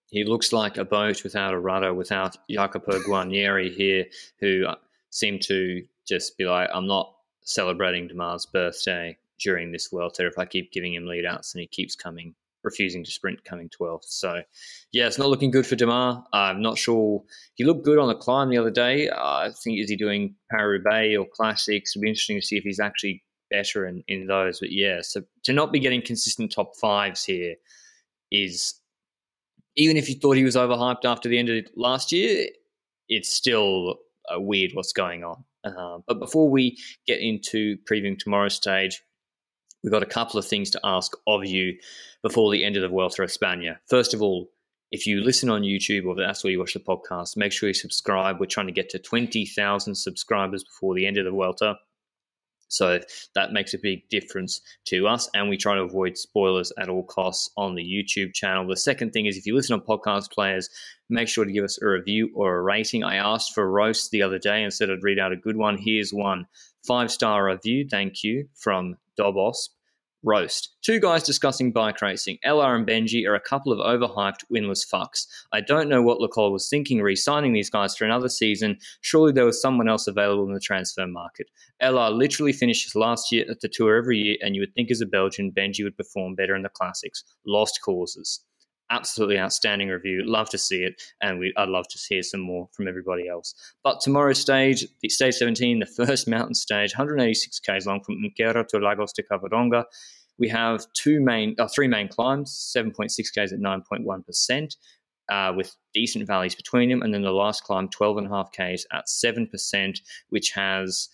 He 0.08 0.26
looks 0.26 0.52
like 0.52 0.78
a 0.78 0.84
boat 0.84 1.24
without 1.24 1.54
a 1.54 1.60
rudder, 1.60 1.94
without 1.94 2.36
Jacopo 2.50 3.00
Guarnieri 3.00 3.74
here, 3.74 4.08
who 4.42 4.66
uh, 4.68 4.76
seem 5.10 5.40
to 5.44 5.86
just 6.06 6.38
be 6.38 6.44
like, 6.44 6.70
I'm 6.74 6.88
not 6.88 7.14
celebrating 7.44 8.10
Démare's 8.10 8.46
birthday 8.46 9.18
during 9.40 9.72
this 9.72 9.88
Vuelta 9.88 10.28
if 10.28 10.38
I 10.38 10.46
keep 10.46 10.74
giving 10.74 10.94
him 10.94 11.06
lead 11.06 11.26
outs 11.26 11.54
and 11.54 11.62
he 11.62 11.68
keeps 11.68 11.96
coming 11.96 12.36
refusing 12.64 13.04
to 13.04 13.12
sprint 13.12 13.44
coming 13.44 13.70
12th. 13.70 14.06
So, 14.06 14.42
yeah, 14.92 15.08
it's 15.08 15.18
not 15.18 15.30
looking 15.30 15.52
good 15.52 15.66
for 15.66 15.76
Démare. 15.76 16.24
I'm 16.34 16.62
not 16.62 16.78
sure. 16.78 17.24
He 17.56 17.64
looked 17.64 17.86
good 17.86 18.00
on 18.00 18.08
the 18.08 18.16
climb 18.16 18.50
the 18.50 18.58
other 18.58 18.72
day. 18.72 19.10
Uh, 19.10 19.22
I 19.22 19.52
think, 19.64 19.80
is 19.80 19.90
he 19.90 19.96
doing 19.96 20.36
Paris 20.50 20.84
or 21.18 21.26
Classics? 21.34 21.96
It'll 21.96 22.04
be 22.04 22.10
interesting 22.10 22.40
to 22.40 22.46
see 22.46 22.58
if 22.58 22.64
he's 22.64 22.80
actually 22.80 23.24
better 23.50 23.86
in, 23.86 24.04
in 24.08 24.28
those. 24.28 24.60
But 24.60 24.72
yeah, 24.72 25.00
so 25.02 25.22
to 25.44 25.54
not 25.54 25.72
be 25.72 25.80
getting 25.80 26.02
consistent 26.02 26.52
top 26.52 26.72
fives 26.80 27.24
here 27.24 27.56
is, 28.32 28.76
even 29.76 29.98
if 29.98 30.10
you 30.10 30.16
thought 30.16 30.38
he 30.38 30.44
was 30.44 30.56
overhyped 30.56 31.06
after 31.06 31.30
the 31.30 31.38
end 31.38 31.50
of 31.50 31.66
last 31.76 32.12
year, 32.12 32.48
it's 33.10 33.34
still 33.34 33.98
uh, 34.34 34.40
weird 34.40 34.72
what's 34.74 34.94
going 34.94 35.24
on. 35.24 35.44
Uh, 35.64 36.00
but 36.08 36.20
before 36.20 36.50
we 36.50 36.78
get 37.06 37.20
into 37.20 37.78
previewing 37.90 38.18
tomorrow's 38.18 38.56
stage, 38.56 39.04
we've 39.84 39.92
got 39.92 40.04
a 40.04 40.08
couple 40.08 40.40
of 40.40 40.46
things 40.46 40.70
to 40.72 40.80
ask 40.84 41.14
of 41.28 41.46
you 41.46 41.78
before 42.22 42.52
the 42.52 42.64
end 42.64 42.76
of 42.76 42.82
the 42.82 42.90
Vuelta 42.90 43.24
a 43.24 43.26
España. 43.26 43.78
First 43.88 44.14
of 44.14 44.22
all, 44.22 44.50
if 44.92 45.08
you 45.08 45.22
listen 45.22 45.50
on 45.50 45.62
YouTube 45.62 46.06
or 46.06 46.16
that's 46.16 46.44
where 46.44 46.52
you 46.52 46.60
watch 46.60 46.74
the 46.74 46.80
podcast, 46.80 47.38
make 47.38 47.52
sure 47.52 47.70
you 47.70 47.74
subscribe. 47.74 48.40
We're 48.40 48.46
trying 48.46 48.68
to 48.68 48.74
get 48.74 48.90
to 48.90 49.00
20,000 49.00 49.96
subscribers 49.96 50.64
before 50.64 50.96
the 50.96 51.08
end 51.08 51.18
of 51.18 51.26
the 51.26 51.32
Vuelta. 51.32 51.76
So 52.68 53.00
that 53.36 53.52
makes 53.52 53.74
a 53.74 53.78
big 53.78 54.08
difference 54.10 54.62
to 54.86 55.08
us. 55.08 55.30
And 55.34 55.50
we 55.50 55.58
try 55.58 55.76
to 55.76 55.82
avoid 55.82 56.18
spoilers 56.18 56.72
at 56.78 56.88
all 56.88 57.04
costs 57.04 57.50
on 57.58 57.76
the 57.76 57.84
YouTube 57.84 58.34
channel. 58.34 58.66
The 58.66 58.78
second 58.78 59.12
thing 59.12 59.26
is 59.26 59.36
if 59.36 59.46
you 59.46 59.56
listen 59.56 59.74
on 59.74 59.82
podcast 59.82 60.32
players, 60.32 60.70
make 61.10 61.28
sure 61.28 61.44
to 61.44 61.52
give 61.52 61.66
us 61.66 61.82
a 61.82 61.88
review 61.88 62.32
or 62.34 62.56
a 62.56 62.62
rating. 62.62 63.04
I 63.04 63.18
asked 63.18 63.54
for 63.54 63.64
a 63.64 63.70
roast 63.70 64.12
the 64.12 64.24
other 64.24 64.40
day 64.40 64.64
and 64.64 64.74
said 64.74 64.90
I'd 64.90 65.04
read 65.04 65.20
out 65.20 65.34
a 65.34 65.38
good 65.38 65.58
one. 65.58 65.78
Here's 65.78 66.14
one 66.14 66.48
five 66.88 67.12
star 67.12 67.46
review. 67.46 67.88
Thank 67.90 68.24
you 68.24 68.48
from 68.56 68.96
Dobos 69.20 69.70
roast. 70.24 70.76
Two 70.84 71.00
guys 71.00 71.24
discussing 71.24 71.72
bike 71.72 72.02
racing. 72.02 72.38
LR 72.46 72.76
and 72.76 72.88
Benji 72.88 73.26
are 73.28 73.36
a 73.36 73.40
couple 73.42 73.72
of 73.72 73.80
overhyped, 73.80 74.44
winless 74.54 74.86
fucks. 74.88 75.26
I 75.52 75.62
don't 75.62 75.90
know 75.90 76.02
what 76.02 76.20
Le 76.20 76.28
Col 76.28 76.52
was 76.52 76.70
thinking 76.70 77.02
re 77.02 77.16
signing 77.16 77.54
these 77.54 77.70
guys 77.70 77.96
for 77.96 78.06
another 78.06 78.30
season. 78.30 78.78
Surely 79.02 79.32
there 79.32 79.46
was 79.46 79.62
someone 79.62 79.90
else 79.90 80.08
available 80.08 80.46
in 80.48 80.54
the 80.54 80.60
transfer 80.60 81.08
market. 81.08 81.48
LR 81.82 82.16
literally 82.16 82.54
finishes 82.54 82.96
last 82.96 83.32
year 83.32 83.46
at 83.50 83.62
the 83.62 83.70
tour 83.70 83.96
every 83.96 84.18
year, 84.20 84.38
and 84.42 84.56
you 84.56 84.62
would 84.62 84.74
think 84.76 84.92
as 84.92 85.02
a 85.02 85.06
Belgian, 85.06 85.52
Benji 85.52 85.84
would 85.84 85.98
perform 85.98 86.36
better 86.36 86.56
in 86.56 86.64
the 86.64 86.70
classics. 86.70 87.24
Lost 87.46 87.80
causes. 87.84 88.42
Absolutely 88.92 89.40
outstanding 89.40 89.88
review. 89.88 90.22
Love 90.26 90.50
to 90.50 90.58
see 90.58 90.84
it, 90.84 91.02
and 91.22 91.40
we, 91.40 91.54
I'd 91.58 91.70
love 91.70 91.88
to 91.90 92.00
hear 92.10 92.22
some 92.22 92.42
more 92.42 92.68
from 92.74 92.88
everybody 92.88 93.28
else. 93.28 93.56
But 93.84 94.02
tomorrow's 94.02 94.40
stage, 94.40 94.86
the 95.02 95.10
stage 95.10 95.36
17, 95.36 95.80
the 95.80 95.86
first 96.06 96.28
mountain 96.28 96.54
stage, 96.54 96.94
186 96.94 97.60
k's 97.60 97.88
long 97.88 98.04
from 98.04 98.18
Unquera 98.18 98.68
to 98.68 98.78
Lagos 98.78 99.14
de 99.14 99.24
Covadonga. 99.24 99.86
We 100.38 100.50
have 100.50 100.86
two 100.94 101.22
main, 101.22 101.56
uh, 101.58 101.68
three 101.68 101.88
main 101.88 102.08
climbs, 102.08 102.74
7.6 102.78 103.16
k's 103.34 103.54
at 103.54 103.60
9.1%. 103.60 104.76
Uh, 105.30 105.54
with 105.56 105.78
decent 105.94 106.28
valleys 106.28 106.56
between 106.56 106.90
them, 106.90 107.02
and 107.02 107.14
then 107.14 107.22
the 107.22 107.32
last 107.32 107.64
climb, 107.64 107.88
12.5 107.88 108.52
k's 108.52 108.86
at 108.92 109.06
7%, 109.08 110.00
which 110.30 110.52
has 110.52 111.08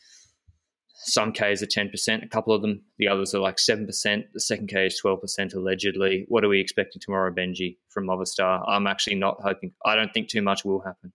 some 1.06 1.32
Ks 1.32 1.62
are 1.62 1.68
10%, 1.68 2.24
a 2.24 2.28
couple 2.28 2.54
of 2.54 2.62
them, 2.62 2.82
the 2.98 3.08
others 3.08 3.34
are 3.34 3.40
like 3.40 3.58
7%. 3.58 3.86
The 3.86 4.40
second 4.40 4.68
K 4.68 4.88
is 4.88 5.00
12% 5.04 5.56
allegedly. 5.56 6.26
What 6.28 6.44
are 6.44 6.50
we 6.50 6.60
expecting 6.60 7.02
tomorrow, 7.02 7.32
Benji, 7.32 7.78
from 7.90 8.08
Movistar? 8.08 8.64
I'm 8.68 8.88
actually 8.88 9.16
not 9.16 9.38
hoping, 9.42 9.74
I 9.86 9.96
don't 9.96 10.14
think 10.14 10.30
too 10.30 10.42
much 10.42 10.66
will 10.66 10.82
happen. 10.82 11.14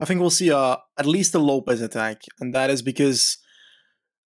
I 0.00 0.04
think 0.04 0.20
we'll 0.20 0.30
see 0.30 0.52
uh, 0.52 0.76
at 0.98 1.06
least 1.06 1.34
a 1.34 1.38
Lopez 1.38 1.80
attack, 1.80 2.22
and 2.40 2.54
that 2.54 2.68
is 2.68 2.82
because 2.82 3.38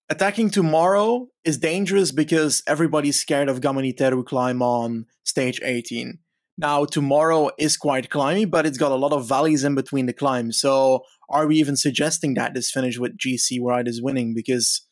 attacking 0.09 0.49
tomorrow 0.49 1.27
is 1.43 1.57
dangerous 1.57 2.11
because 2.11 2.63
everybody's 2.67 3.19
scared 3.19 3.49
of 3.49 3.61
Gamoniteiru 3.61 4.25
climb 4.25 4.61
on 4.61 5.05
stage 5.23 5.61
18. 5.63 6.19
Now, 6.57 6.83
tomorrow 6.83 7.51
is 7.57 7.77
quite 7.77 8.09
climby, 8.09 8.49
but 8.49 8.65
it's 8.65 8.77
got 8.77 8.91
a 8.91 8.95
lot 8.95 9.13
of 9.13 9.29
valleys 9.29 9.63
in 9.63 9.75
between 9.75 10.07
the 10.07 10.13
climbs. 10.13 10.59
So, 10.59 11.03
are 11.29 11.47
we 11.47 11.55
even 11.57 11.77
suggesting 11.77 12.33
that 12.33 12.53
this 12.53 12.69
finish 12.69 12.97
with 12.97 13.17
GC 13.17 13.59
Ride 13.61 13.87
is 13.87 14.01
winning? 14.01 14.33
Because 14.35 14.85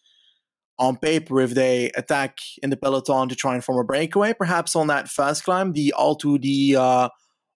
on 0.79 0.97
paper, 0.97 1.41
if 1.41 1.51
they 1.51 1.91
attack 1.95 2.37
in 2.61 2.69
the 2.69 2.77
peloton 2.77 3.29
to 3.29 3.35
try 3.35 3.55
and 3.55 3.63
form 3.63 3.79
a 3.79 3.83
breakaway, 3.83 4.33
perhaps 4.33 4.75
on 4.75 4.87
that 4.87 5.07
first 5.07 5.43
climb, 5.43 5.73
the 5.73 5.93
Alto 5.97 6.37
de 6.37 6.75
uh, 6.75 7.09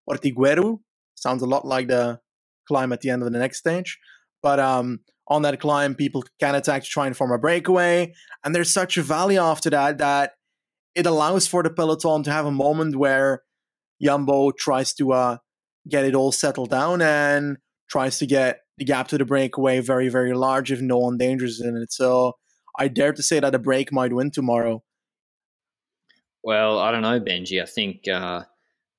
Ortigueru 0.10 0.79
sounds 1.15 1.41
a 1.41 1.45
lot 1.45 1.65
like 1.65 1.88
the 1.88 2.19
climb 2.67 2.91
at 2.91 3.01
the 3.01 3.10
end 3.10 3.21
of 3.21 3.31
the 3.31 3.39
next 3.39 3.60
stage. 3.60 3.99
But 4.41 4.60
um, 4.60 5.01
on 5.27 5.43
that 5.43 5.60
climb, 5.60 5.93
people 5.95 6.23
can 6.39 6.55
attack 6.55 6.84
to 6.84 6.89
try 6.89 7.05
and 7.05 7.15
form 7.15 7.31
a 7.31 7.38
breakaway. 7.38 8.13
And 8.43 8.55
there's 8.55 8.71
such 8.71 8.97
a 8.97 9.03
valley 9.03 9.38
after 9.38 9.69
that 9.69 9.99
that 9.99 10.34
it 10.95 11.05
allows 11.05 11.47
for 11.47 11.63
the 11.63 11.69
peloton 11.69 12.23
to 12.23 12.31
have 12.31 12.45
a 12.45 12.51
moment 12.51 12.95
where 12.95 13.43
Jumbo 14.01 14.51
tries 14.51 14.93
to 14.95 15.13
uh, 15.13 15.38
get 15.88 16.05
it 16.05 16.15
all 16.15 16.31
settled 16.31 16.71
down 16.71 17.01
and 17.01 17.57
tries 17.89 18.17
to 18.19 18.25
get 18.25 18.62
the 18.77 18.86
gap 18.86 19.07
to 19.10 19.17
the 19.17 19.25
breakaway 19.25 19.79
very, 19.79 20.10
very 20.10 20.34
large 20.34 20.71
if 20.71 20.81
no 20.81 20.97
one 20.97 21.17
dangerous 21.17 21.62
in 21.62 21.77
it. 21.77 21.93
So 21.93 22.34
I 22.77 22.88
dare 22.88 23.13
to 23.13 23.23
say 23.23 23.39
that 23.39 23.55
a 23.55 23.60
break 23.60 23.91
might 23.91 24.13
win 24.13 24.31
tomorrow. 24.31 24.84
Well, 26.43 26.79
I 26.79 26.91
don't 26.91 27.01
know, 27.01 27.19
Benji. 27.19 27.62
I 27.62 27.65
think 27.65 28.07
uh, 28.07 28.43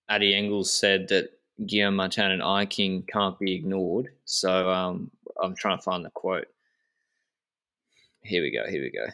Addy 0.09 0.35
Engels 0.35 0.73
said 0.73 1.09
that 1.09 1.31
Guillaume 1.67 1.97
Martin 1.97 2.31
and 2.31 2.43
Eiking 2.43 3.07
can't 3.09 3.39
be 3.39 3.55
ignored. 3.55 4.09
So 4.25 4.71
um, 4.71 5.11
I'm 5.43 5.55
trying 5.57 5.79
to 5.79 5.83
find 5.83 6.05
the 6.05 6.11
quote. 6.11 6.47
Here 8.23 8.43
we 8.43 8.53
go. 8.53 8.69
Here 8.71 8.83
we 8.83 8.91
go. 8.91 9.07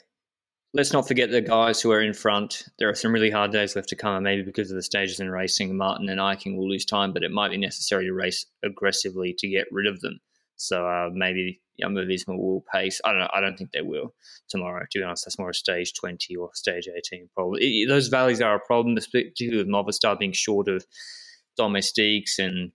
Let's 0.75 0.93
not 0.93 1.09
forget 1.09 1.31
the 1.31 1.41
guys 1.41 1.81
who 1.81 1.91
are 1.93 2.03
in 2.03 2.13
front. 2.13 2.67
There 2.79 2.91
are 2.91 2.95
some 2.95 3.13
really 3.13 3.31
hard 3.31 3.53
days 3.53 3.75
left 3.75 3.89
to 3.89 3.97
come, 3.97 4.17
and 4.17 4.25
maybe 4.25 4.43
because 4.43 4.71
of 4.71 4.77
the 4.77 4.83
stages 4.83 5.19
in 5.19 5.31
racing, 5.31 5.75
Martin 5.75 6.11
and 6.11 6.21
Eiking 6.21 6.57
will 6.57 6.69
lose 6.69 6.85
time, 6.85 7.15
but 7.15 7.23
it 7.23 7.31
might 7.31 7.51
be 7.51 7.57
necessary 7.57 8.05
to 8.05 8.13
race 8.13 8.45
aggressively 8.63 9.35
to 9.39 9.49
get 9.49 9.67
rid 9.73 9.87
of 9.87 10.01
them. 10.01 10.21
So 10.59 10.87
uh, 10.87 11.09
maybe 11.13 11.61
Jumbo 11.81 12.05
Visma 12.05 12.37
will 12.37 12.65
pace. 12.73 13.01
I 13.05 13.13
don't 13.13 13.21
know. 13.21 13.31
I 13.33 13.41
don't 13.41 13.57
think 13.57 13.71
they 13.73 13.81
will 13.81 14.15
tomorrow. 14.51 14.85
To 14.91 14.99
be 14.99 15.05
honest, 15.05 15.25
that's 15.25 15.39
more 15.39 15.51
a 15.51 15.55
stage 15.55 15.95
twenty 15.95 16.37
or 16.37 16.51
stage 16.53 16.89
eighteen 16.89 17.29
problem. 17.35 17.61
It, 17.63 17.89
those 17.89 18.09
valleys 18.09 18.43
are 18.43 18.57
a 18.57 18.61
problem, 18.61 18.97
particularly 18.97 19.65
with 19.65 19.73
Movistar 19.73 20.19
being 20.19 20.33
short 20.33 20.69
of 20.69 20.85
domestiques 21.57 22.39
and 22.39 22.73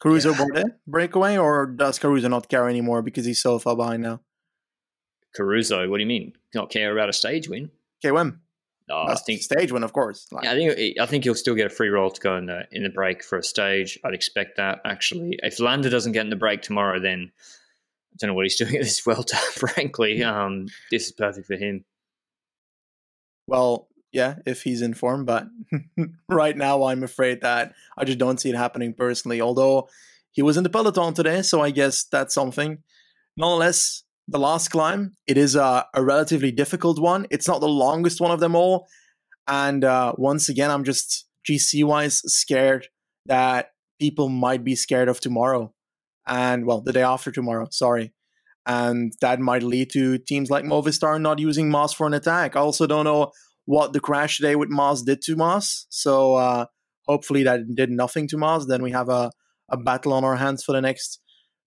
Caruso 0.00 0.34
yeah. 0.54 0.62
breakaway, 0.86 1.36
or 1.36 1.66
does 1.66 1.98
Caruso 1.98 2.28
not 2.28 2.48
care 2.48 2.68
anymore 2.68 3.02
because 3.02 3.24
he's 3.24 3.42
so 3.42 3.58
far 3.58 3.76
behind 3.76 4.02
now? 4.02 4.20
Caruso, 5.34 5.88
what 5.88 5.98
do 5.98 6.02
you 6.02 6.08
mean? 6.08 6.32
Not 6.54 6.70
care 6.70 6.92
about 6.92 7.08
a 7.08 7.12
stage 7.12 7.48
win? 7.48 7.70
KOM. 8.02 8.40
No, 8.90 9.04
I 9.04 9.14
think 9.14 9.40
stage 9.40 9.70
win, 9.70 9.84
of 9.84 9.92
course. 9.92 10.26
Like, 10.32 10.44
yeah, 10.44 10.52
I 10.52 10.54
think 10.56 10.98
I 11.00 11.06
think 11.06 11.22
he'll 11.22 11.36
still 11.36 11.54
get 11.54 11.66
a 11.66 11.70
free 11.70 11.90
roll 11.90 12.10
to 12.10 12.20
go 12.20 12.36
in 12.36 12.46
the 12.46 12.66
in 12.72 12.82
the 12.82 12.88
break 12.88 13.22
for 13.22 13.38
a 13.38 13.42
stage. 13.42 13.96
I'd 14.04 14.14
expect 14.14 14.56
that 14.56 14.80
actually. 14.84 15.38
If 15.44 15.60
Landa 15.60 15.88
doesn't 15.88 16.10
get 16.10 16.24
in 16.24 16.30
the 16.30 16.36
break 16.36 16.62
tomorrow, 16.62 16.98
then 16.98 17.30
I 18.12 18.16
don't 18.18 18.28
know 18.28 18.34
what 18.34 18.46
he's 18.46 18.56
doing 18.58 18.74
at 18.74 18.82
this 18.82 18.98
Vuelta. 18.98 19.36
Frankly, 19.52 20.24
um, 20.24 20.66
this 20.90 21.06
is 21.06 21.12
perfect 21.12 21.46
for 21.46 21.54
him. 21.54 21.84
Well, 23.46 23.86
yeah, 24.10 24.36
if 24.44 24.64
he's 24.64 24.82
in 24.82 24.94
form, 24.94 25.24
but 25.24 25.46
right 26.28 26.56
now 26.56 26.82
I'm 26.82 27.04
afraid 27.04 27.42
that 27.42 27.74
I 27.96 28.04
just 28.04 28.18
don't 28.18 28.40
see 28.40 28.50
it 28.50 28.56
happening 28.56 28.92
personally. 28.92 29.40
Although 29.40 29.88
he 30.32 30.42
was 30.42 30.56
in 30.56 30.64
the 30.64 30.68
peloton 30.68 31.14
today, 31.14 31.42
so 31.42 31.60
I 31.60 31.70
guess 31.70 32.02
that's 32.02 32.34
something. 32.34 32.78
Nonetheless, 33.36 34.02
the 34.30 34.38
last 34.38 34.68
climb, 34.68 35.16
it 35.26 35.36
is 35.36 35.56
a, 35.56 35.86
a 35.92 36.02
relatively 36.02 36.52
difficult 36.52 37.00
one. 37.00 37.26
It's 37.30 37.48
not 37.48 37.60
the 37.60 37.68
longest 37.68 38.20
one 38.20 38.30
of 38.30 38.40
them 38.40 38.54
all. 38.54 38.86
And 39.48 39.84
uh, 39.84 40.14
once 40.16 40.48
again, 40.48 40.70
I'm 40.70 40.84
just 40.84 41.26
GC 41.48 41.84
wise 41.84 42.22
scared 42.32 42.86
that 43.26 43.70
people 43.98 44.28
might 44.28 44.62
be 44.62 44.76
scared 44.76 45.08
of 45.08 45.20
tomorrow. 45.20 45.74
And 46.26 46.64
well, 46.64 46.80
the 46.80 46.92
day 46.92 47.02
after 47.02 47.32
tomorrow, 47.32 47.66
sorry. 47.72 48.12
And 48.66 49.12
that 49.20 49.40
might 49.40 49.64
lead 49.64 49.90
to 49.92 50.18
teams 50.18 50.48
like 50.48 50.64
Movistar 50.64 51.20
not 51.20 51.40
using 51.40 51.68
Mas 51.68 51.92
for 51.92 52.06
an 52.06 52.14
attack. 52.14 52.54
I 52.54 52.60
also 52.60 52.86
don't 52.86 53.04
know 53.04 53.32
what 53.64 53.92
the 53.92 54.00
crash 54.00 54.36
today 54.36 54.54
with 54.54 54.68
Mas 54.68 55.02
did 55.02 55.22
to 55.22 55.34
Mas. 55.34 55.86
So 55.90 56.34
uh, 56.34 56.66
hopefully 57.06 57.42
that 57.42 57.74
did 57.74 57.90
nothing 57.90 58.28
to 58.28 58.38
Mas. 58.38 58.66
Then 58.68 58.82
we 58.82 58.92
have 58.92 59.08
a, 59.08 59.32
a 59.68 59.76
battle 59.76 60.12
on 60.12 60.24
our 60.24 60.36
hands 60.36 60.62
for 60.62 60.72
the 60.72 60.80
next 60.80 61.20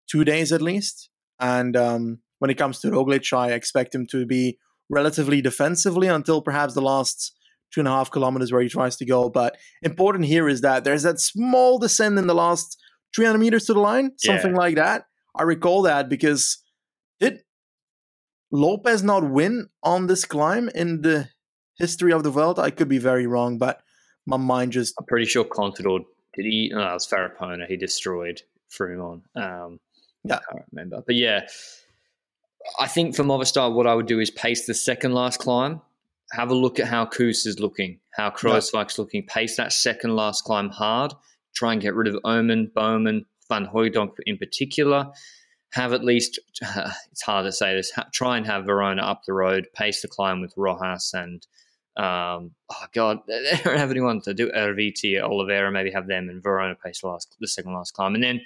two 0.09 0.25
days 0.25 0.53
at 0.53 0.63
least. 0.63 1.09
And 1.41 1.77
um, 1.77 2.19
when 2.43 2.51
it 2.51 2.59
comes 2.59 2.81
to 2.81 2.89
Roglic, 2.89 3.33
I 3.33 3.53
expect 3.53 3.95
him 3.95 4.05
to 4.09 4.27
be 4.27 4.59
relatively 4.91 5.41
defensively 5.41 6.09
until 6.09 6.43
perhaps 6.43 6.75
the 6.75 6.83
last 6.83 7.39
two 7.73 7.81
and 7.81 7.87
a 7.87 7.93
half 7.93 8.11
kilometers 8.11 8.51
where 8.51 8.61
he 8.61 8.69
tries 8.69 8.97
to 8.97 9.05
go. 9.05 9.31
But 9.31 9.57
important 9.81 10.25
here 10.25 10.49
is 10.49 10.61
that 10.63 10.83
there's 10.83 11.05
that 11.05 11.21
small 11.21 11.79
descent 11.79 12.19
in 12.19 12.27
the 12.27 12.35
last 12.35 12.77
300 13.15 13.39
meters 13.39 13.67
to 13.67 13.75
the 13.75 13.79
line, 13.79 14.11
something 14.19 14.51
yeah. 14.51 14.57
like 14.57 14.75
that. 14.75 15.05
I 15.37 15.45
recall 15.45 15.83
that 15.83 16.09
because 16.09 16.59
did 17.21 17.45
Lopez 18.51 19.05
not 19.05 19.31
win 19.31 19.69
on 19.85 20.09
this 20.09 20.25
climb 20.25 20.69
in 20.75 21.03
the 21.03 21.29
history 21.79 22.13
of 22.13 22.25
the 22.25 22.33
world? 22.33 22.59
I 22.59 22.71
could 22.71 22.89
be 22.89 22.99
very 22.99 23.29
wrong, 23.29 23.57
but 23.57 23.83
my 24.27 24.37
mind 24.37 24.73
just. 24.73 24.95
I'm 24.99 25.07
pretty 25.07 25.27
sure 25.27 25.45
Contador 25.45 26.01
did 26.35 26.47
he? 26.47 26.73
No, 26.75 26.81
it 26.81 26.95
was 26.95 27.07
Farapona. 27.07 27.69
He 27.69 27.77
destroyed 27.77 28.43
Froome 28.69 29.23
on. 29.37 29.41
Um, 29.41 29.81
yeah, 30.25 30.39
I 30.39 30.53
can't 30.53 30.65
remember, 30.73 31.05
but 31.07 31.15
yeah. 31.15 31.43
I 32.79 32.87
think 32.87 33.17
for 33.17 33.25
Movistar, 33.25 33.73
what 33.73 33.87
I 33.87 33.95
would 33.95 34.07
do 34.07 34.21
is 34.21 34.31
pace 34.31 34.67
the 34.67 34.75
second 34.75 35.13
last 35.13 35.41
climb 35.41 35.81
have 36.33 36.51
a 36.51 36.55
look 36.55 36.81
at 36.81 36.89
how 36.89 37.05
Kuss 37.05 37.47
is 37.47 37.61
looking, 37.61 38.01
how 38.15 38.31
Kruijswijk's 38.31 38.95
yep. 38.95 38.99
looking. 38.99 39.27
Pace 39.27 39.57
that 39.57 39.73
second 39.73 40.17
last 40.17 40.45
climb 40.45 40.71
hard. 40.71 41.13
Try 41.55 41.75
and 41.75 41.83
get 41.83 41.95
rid 41.95 42.09
of 42.09 42.19
Omen, 42.25 42.71
Bouwman, 42.75 43.27
Van 43.49 43.67
Hooydonck 43.67 44.15
in 44.25 44.39
particular. 44.39 45.11
Have 45.73 45.93
at 45.93 46.05
least, 46.05 46.39
uh, 46.65 46.91
it's 47.13 47.23
hard 47.23 47.45
to 47.45 47.53
say 47.53 47.75
this, 47.75 47.91
ha- 47.91 48.09
try 48.13 48.39
and 48.39 48.47
have 48.47 48.65
Verona 48.65 49.03
up 49.03 49.23
the 49.25 49.35
road, 49.35 49.69
pace 49.75 50.01
the 50.01 50.09
climb 50.09 50.41
with 50.41 50.55
Rojas 50.57 51.13
and, 51.15 51.47
um, 51.99 52.53
oh 52.71 52.87
God, 52.95 53.19
they 53.27 53.61
don't 53.63 53.79
have 53.79 53.91
anyone 53.91 54.23
to 54.23 54.33
do 54.33 54.51
Erviti, 54.51 55.21
Oliveira, 55.21 55.71
maybe 55.71 55.91
have 55.91 56.07
them 56.07 56.31
and 56.31 56.43
Verona 56.43 56.75
pace 56.83 57.03
the, 57.03 57.09
last, 57.09 57.37
the 57.41 57.49
second 57.49 57.75
last 57.75 57.93
climb. 57.93 58.15
And 58.15 58.25
then 58.25 58.41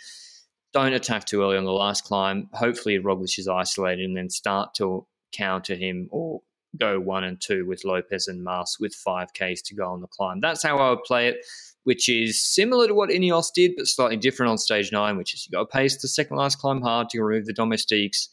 don't 0.77 0.93
attack 0.93 1.25
too 1.25 1.41
early 1.41 1.57
on 1.57 1.65
the 1.65 1.73
last 1.73 2.05
climb. 2.05 2.51
Hopefully 2.53 2.99
Roglic 2.99 3.39
is 3.39 3.49
isolated 3.49 4.05
and 4.05 4.15
then 4.15 4.29
start 4.29 4.75
to 4.75 5.07
counter 5.33 5.75
him 5.75 6.07
or 6.11 6.43
go 6.77 7.01
one 7.01 7.25
and 7.25 7.41
two 7.41 7.65
with 7.65 7.83
Lopez 7.87 8.29
and 8.29 8.45
Mas 8.45 8.77
with 8.79 8.95
5Ks 8.95 9.63
to 9.65 9.75
go 9.75 9.87
on 9.91 10.03
the 10.03 10.07
climb. 10.07 10.41
That's 10.41 10.63
how 10.63 10.77
I 10.77 10.91
would 10.91 11.03
play 11.05 11.29
it, 11.29 11.37
which 11.85 12.11
is 12.11 12.45
similar 12.45 12.87
to 12.89 12.95
what 12.95 13.09
Ineos 13.09 13.51
did, 13.55 13.73
but 13.75 13.87
slightly 13.87 14.19
different 14.19 14.51
on 14.51 14.59
stage 14.59 14.93
nine, 14.93 15.17
which 15.17 15.33
is 15.33 15.47
you 15.47 15.57
go 15.57 15.65
pace 15.65 15.97
the 15.97 16.09
second 16.09 16.37
last 16.37 16.59
climb 16.59 16.83
hard 16.83 17.09
to 17.09 17.23
remove 17.23 17.47
the 17.47 17.55
domestiques, 17.55 18.29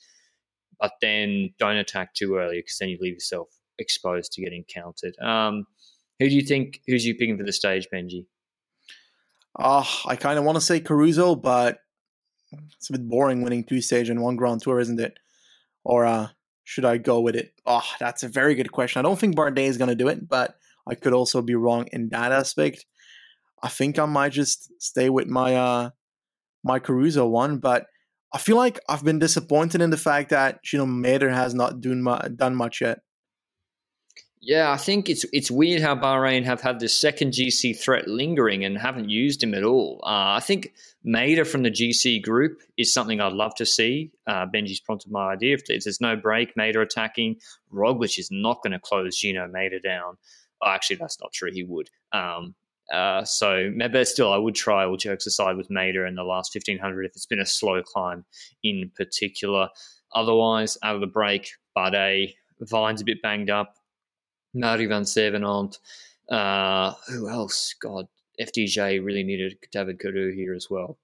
but 0.81 0.91
then 0.99 1.49
don't 1.59 1.77
attack 1.77 2.13
too 2.13 2.35
early 2.35 2.57
because 2.57 2.77
then 2.77 2.89
you 2.89 2.97
leave 2.99 3.13
yourself 3.13 3.47
exposed 3.79 4.33
to 4.33 4.41
getting 4.41 4.65
countered. 4.65 5.17
Um, 5.19 5.65
who 6.19 6.27
do 6.27 6.35
you 6.35 6.41
think, 6.41 6.81
who's 6.87 7.05
you 7.05 7.15
picking 7.15 7.37
for 7.37 7.45
the 7.45 7.53
stage, 7.53 7.87
Benji? 7.93 8.25
Oh, 9.57 9.87
I 10.05 10.17
kind 10.17 10.37
of 10.37 10.43
want 10.43 10.57
to 10.57 10.61
say 10.61 10.81
Caruso, 10.81 11.35
but 11.35 11.77
it's 12.75 12.89
a 12.89 12.93
bit 12.93 13.07
boring 13.07 13.43
winning 13.43 13.63
two 13.63 13.81
stage 13.81 14.09
and 14.09 14.21
one 14.21 14.35
Grand 14.35 14.61
Tour, 14.61 14.79
isn't 14.79 14.99
it? 14.99 15.17
Or 15.83 16.05
uh, 16.05 16.27
should 16.63 16.85
I 16.85 16.97
go 16.97 17.19
with 17.19 17.35
it? 17.35 17.53
Oh, 17.65 17.83
that's 17.99 18.23
a 18.23 18.29
very 18.29 18.55
good 18.55 18.71
question. 18.71 18.99
I 18.99 19.03
don't 19.03 19.19
think 19.19 19.35
Bardet 19.35 19.67
is 19.67 19.77
going 19.77 19.89
to 19.89 19.95
do 19.95 20.07
it, 20.07 20.27
but 20.27 20.55
I 20.87 20.95
could 20.95 21.13
also 21.13 21.41
be 21.41 21.55
wrong 21.55 21.87
in 21.91 22.09
that 22.09 22.31
aspect. 22.31 22.85
I 23.61 23.69
think 23.69 23.97
I 23.97 24.05
might 24.05 24.33
just 24.33 24.71
stay 24.81 25.09
with 25.09 25.27
my 25.27 25.55
uh 25.55 25.89
my 26.63 26.79
Caruso 26.79 27.27
one, 27.27 27.57
but 27.57 27.85
I 28.33 28.37
feel 28.37 28.57
like 28.57 28.79
I've 28.89 29.03
been 29.03 29.19
disappointed 29.19 29.81
in 29.81 29.89
the 29.89 29.97
fact 29.97 30.29
that 30.29 30.59
you 30.71 30.79
know 30.79 30.85
Mader 30.85 31.33
has 31.33 31.53
not 31.53 31.81
done 31.81 32.03
done 32.35 32.55
much 32.55 32.81
yet. 32.81 32.99
Yeah, 34.45 34.73
I 34.73 34.77
think 34.77 35.09
it's 35.09 35.25
it's 35.31 35.49
weird 35.49 35.81
how 35.81 35.95
Bahrain 35.95 36.43
have 36.43 36.59
had 36.59 36.81
this 36.81 36.93
second 36.93 37.31
GC 37.31 37.79
threat 37.79 38.09
lingering 38.09 38.65
and 38.65 38.77
haven't 38.77 39.07
used 39.07 39.41
him 39.41 39.53
at 39.53 39.63
all. 39.63 40.01
Uh, 40.03 40.35
I 40.35 40.41
think 40.41 40.73
Mader 41.07 41.47
from 41.47 41.63
the 41.63 41.71
GC 41.71 42.21
group 42.21 42.59
is 42.77 42.93
something 42.93 43.21
I'd 43.21 43.31
love 43.31 43.55
to 43.55 43.65
see. 43.65 44.11
Uh, 44.27 44.45
Benji's 44.45 44.81
prompted 44.81 45.13
my 45.13 45.31
idea. 45.31 45.55
If 45.55 45.65
there's 45.67 46.01
no 46.01 46.17
break, 46.17 46.55
Mader 46.55 46.81
attacking, 46.81 47.37
Roglic 47.73 48.19
is 48.19 48.27
not 48.31 48.61
going 48.61 48.73
to 48.73 48.79
close 48.79 49.17
Gino 49.17 49.47
Mader 49.47 49.81
down. 49.81 50.17
Oh, 50.61 50.67
actually, 50.67 50.97
that's 50.97 51.21
not 51.21 51.31
true. 51.31 51.49
He 51.53 51.63
would. 51.63 51.89
Um, 52.11 52.53
uh, 52.91 53.23
so, 53.23 53.71
but 53.77 54.07
still, 54.09 54.33
I 54.33 54.37
would 54.37 54.55
try 54.55 54.83
all 54.85 54.97
jokes 54.97 55.25
aside 55.25 55.55
with 55.55 55.69
Mader 55.69 56.05
in 56.05 56.15
the 56.15 56.23
last 56.23 56.53
1500 56.53 57.05
if 57.05 57.15
it's 57.15 57.25
been 57.25 57.39
a 57.39 57.45
slow 57.45 57.81
climb 57.81 58.25
in 58.61 58.91
particular. 58.93 59.69
Otherwise, 60.13 60.77
out 60.83 60.95
of 60.95 61.01
the 61.01 61.07
break, 61.07 61.51
Bardet, 61.77 62.33
Vine's 62.59 63.01
a 63.01 63.05
bit 63.05 63.21
banged 63.21 63.49
up. 63.49 63.77
Mauri 64.53 64.85
Vansevenant. 64.85 65.79
Uh, 66.29 66.93
who 67.07 67.29
else? 67.29 67.75
God, 67.81 68.07
FDJ 68.39 69.03
really 69.03 69.23
needed 69.23 69.57
David 69.71 69.99
Gaudu 69.99 70.33
here 70.33 70.53
as 70.53 70.69
well. 70.69 70.97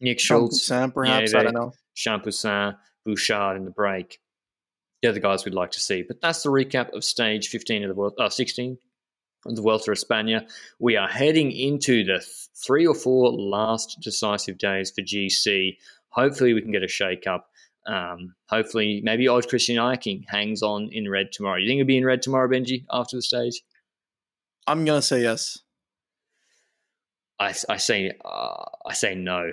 Nick 0.00 0.20
Schultz. 0.20 0.68
perhaps, 0.68 1.32
yeah, 1.32 1.38
I 1.38 1.42
don't 1.44 1.54
know. 1.54 1.72
Champoussin, 1.96 2.76
Bouchard 3.04 3.56
in 3.56 3.64
the 3.64 3.70
break. 3.70 4.20
They're 5.02 5.12
the 5.12 5.20
guys 5.20 5.44
we'd 5.44 5.54
like 5.54 5.70
to 5.72 5.80
see. 5.80 6.02
But 6.02 6.20
that's 6.20 6.42
the 6.42 6.50
recap 6.50 6.94
of 6.94 7.04
stage 7.04 7.48
15 7.48 7.84
of 7.84 7.88
the 7.88 7.94
world, 7.94 8.14
uh, 8.18 8.28
16 8.28 8.78
of 9.46 9.56
the 9.56 9.62
Vuelta 9.62 9.92
of 9.92 9.98
España. 9.98 10.48
We 10.78 10.96
are 10.96 11.08
heading 11.08 11.52
into 11.52 12.04
the 12.04 12.18
th- 12.18 12.48
three 12.54 12.86
or 12.86 12.94
four 12.94 13.30
last 13.30 13.98
decisive 14.00 14.58
days 14.58 14.90
for 14.90 15.02
GC. 15.02 15.76
Hopefully, 16.08 16.54
we 16.54 16.62
can 16.62 16.72
get 16.72 16.82
a 16.82 16.88
shake 16.88 17.26
up 17.26 17.50
um, 17.86 18.34
hopefully, 18.48 19.00
maybe 19.04 19.28
old 19.28 19.48
Christian 19.48 19.76
Eiking 19.76 20.24
hangs 20.28 20.62
on 20.62 20.88
in 20.92 21.10
red 21.10 21.32
tomorrow. 21.32 21.58
You 21.58 21.68
think 21.68 21.78
he'll 21.78 21.86
be 21.86 21.96
in 21.96 22.04
red 22.04 22.22
tomorrow, 22.22 22.48
Benji, 22.48 22.84
after 22.90 23.16
the 23.16 23.22
stage? 23.22 23.62
I'm 24.66 24.84
gonna 24.84 25.02
say 25.02 25.22
yes. 25.22 25.58
I, 27.38 27.54
I 27.68 27.76
say 27.76 28.12
uh, 28.24 28.64
I 28.86 28.94
say 28.94 29.14
no. 29.14 29.52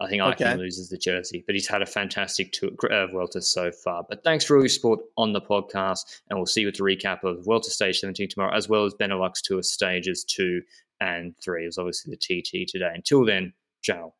I 0.00 0.08
think 0.08 0.22
okay. 0.22 0.56
Loses 0.56 0.88
the 0.88 0.96
jersey, 0.96 1.44
but 1.46 1.54
he's 1.54 1.68
had 1.68 1.82
a 1.82 1.86
fantastic 1.86 2.52
tour, 2.52 2.70
uh, 2.90 3.06
Vuelta 3.08 3.42
so 3.42 3.70
far. 3.70 4.04
But 4.08 4.24
thanks 4.24 4.44
for 4.44 4.56
all 4.56 4.62
your 4.62 4.70
support 4.70 5.00
on 5.18 5.34
the 5.34 5.42
podcast, 5.42 6.20
and 6.28 6.38
we'll 6.38 6.46
see 6.46 6.62
you 6.62 6.68
with 6.68 6.76
the 6.76 6.82
recap 6.82 7.22
of 7.22 7.44
Vuelta 7.44 7.70
Stage 7.70 8.00
17 8.00 8.28
tomorrow, 8.28 8.54
as 8.54 8.66
well 8.66 8.86
as 8.86 8.94
Benelux 8.94 9.42
Tour 9.42 9.62
Stages 9.62 10.24
2 10.24 10.62
and 11.00 11.34
3. 11.44 11.64
It 11.64 11.66
was 11.66 11.78
obviously 11.78 12.14
the 12.14 12.16
TT 12.16 12.66
today. 12.66 12.90
Until 12.94 13.26
then, 13.26 13.52
ciao. 13.82 14.14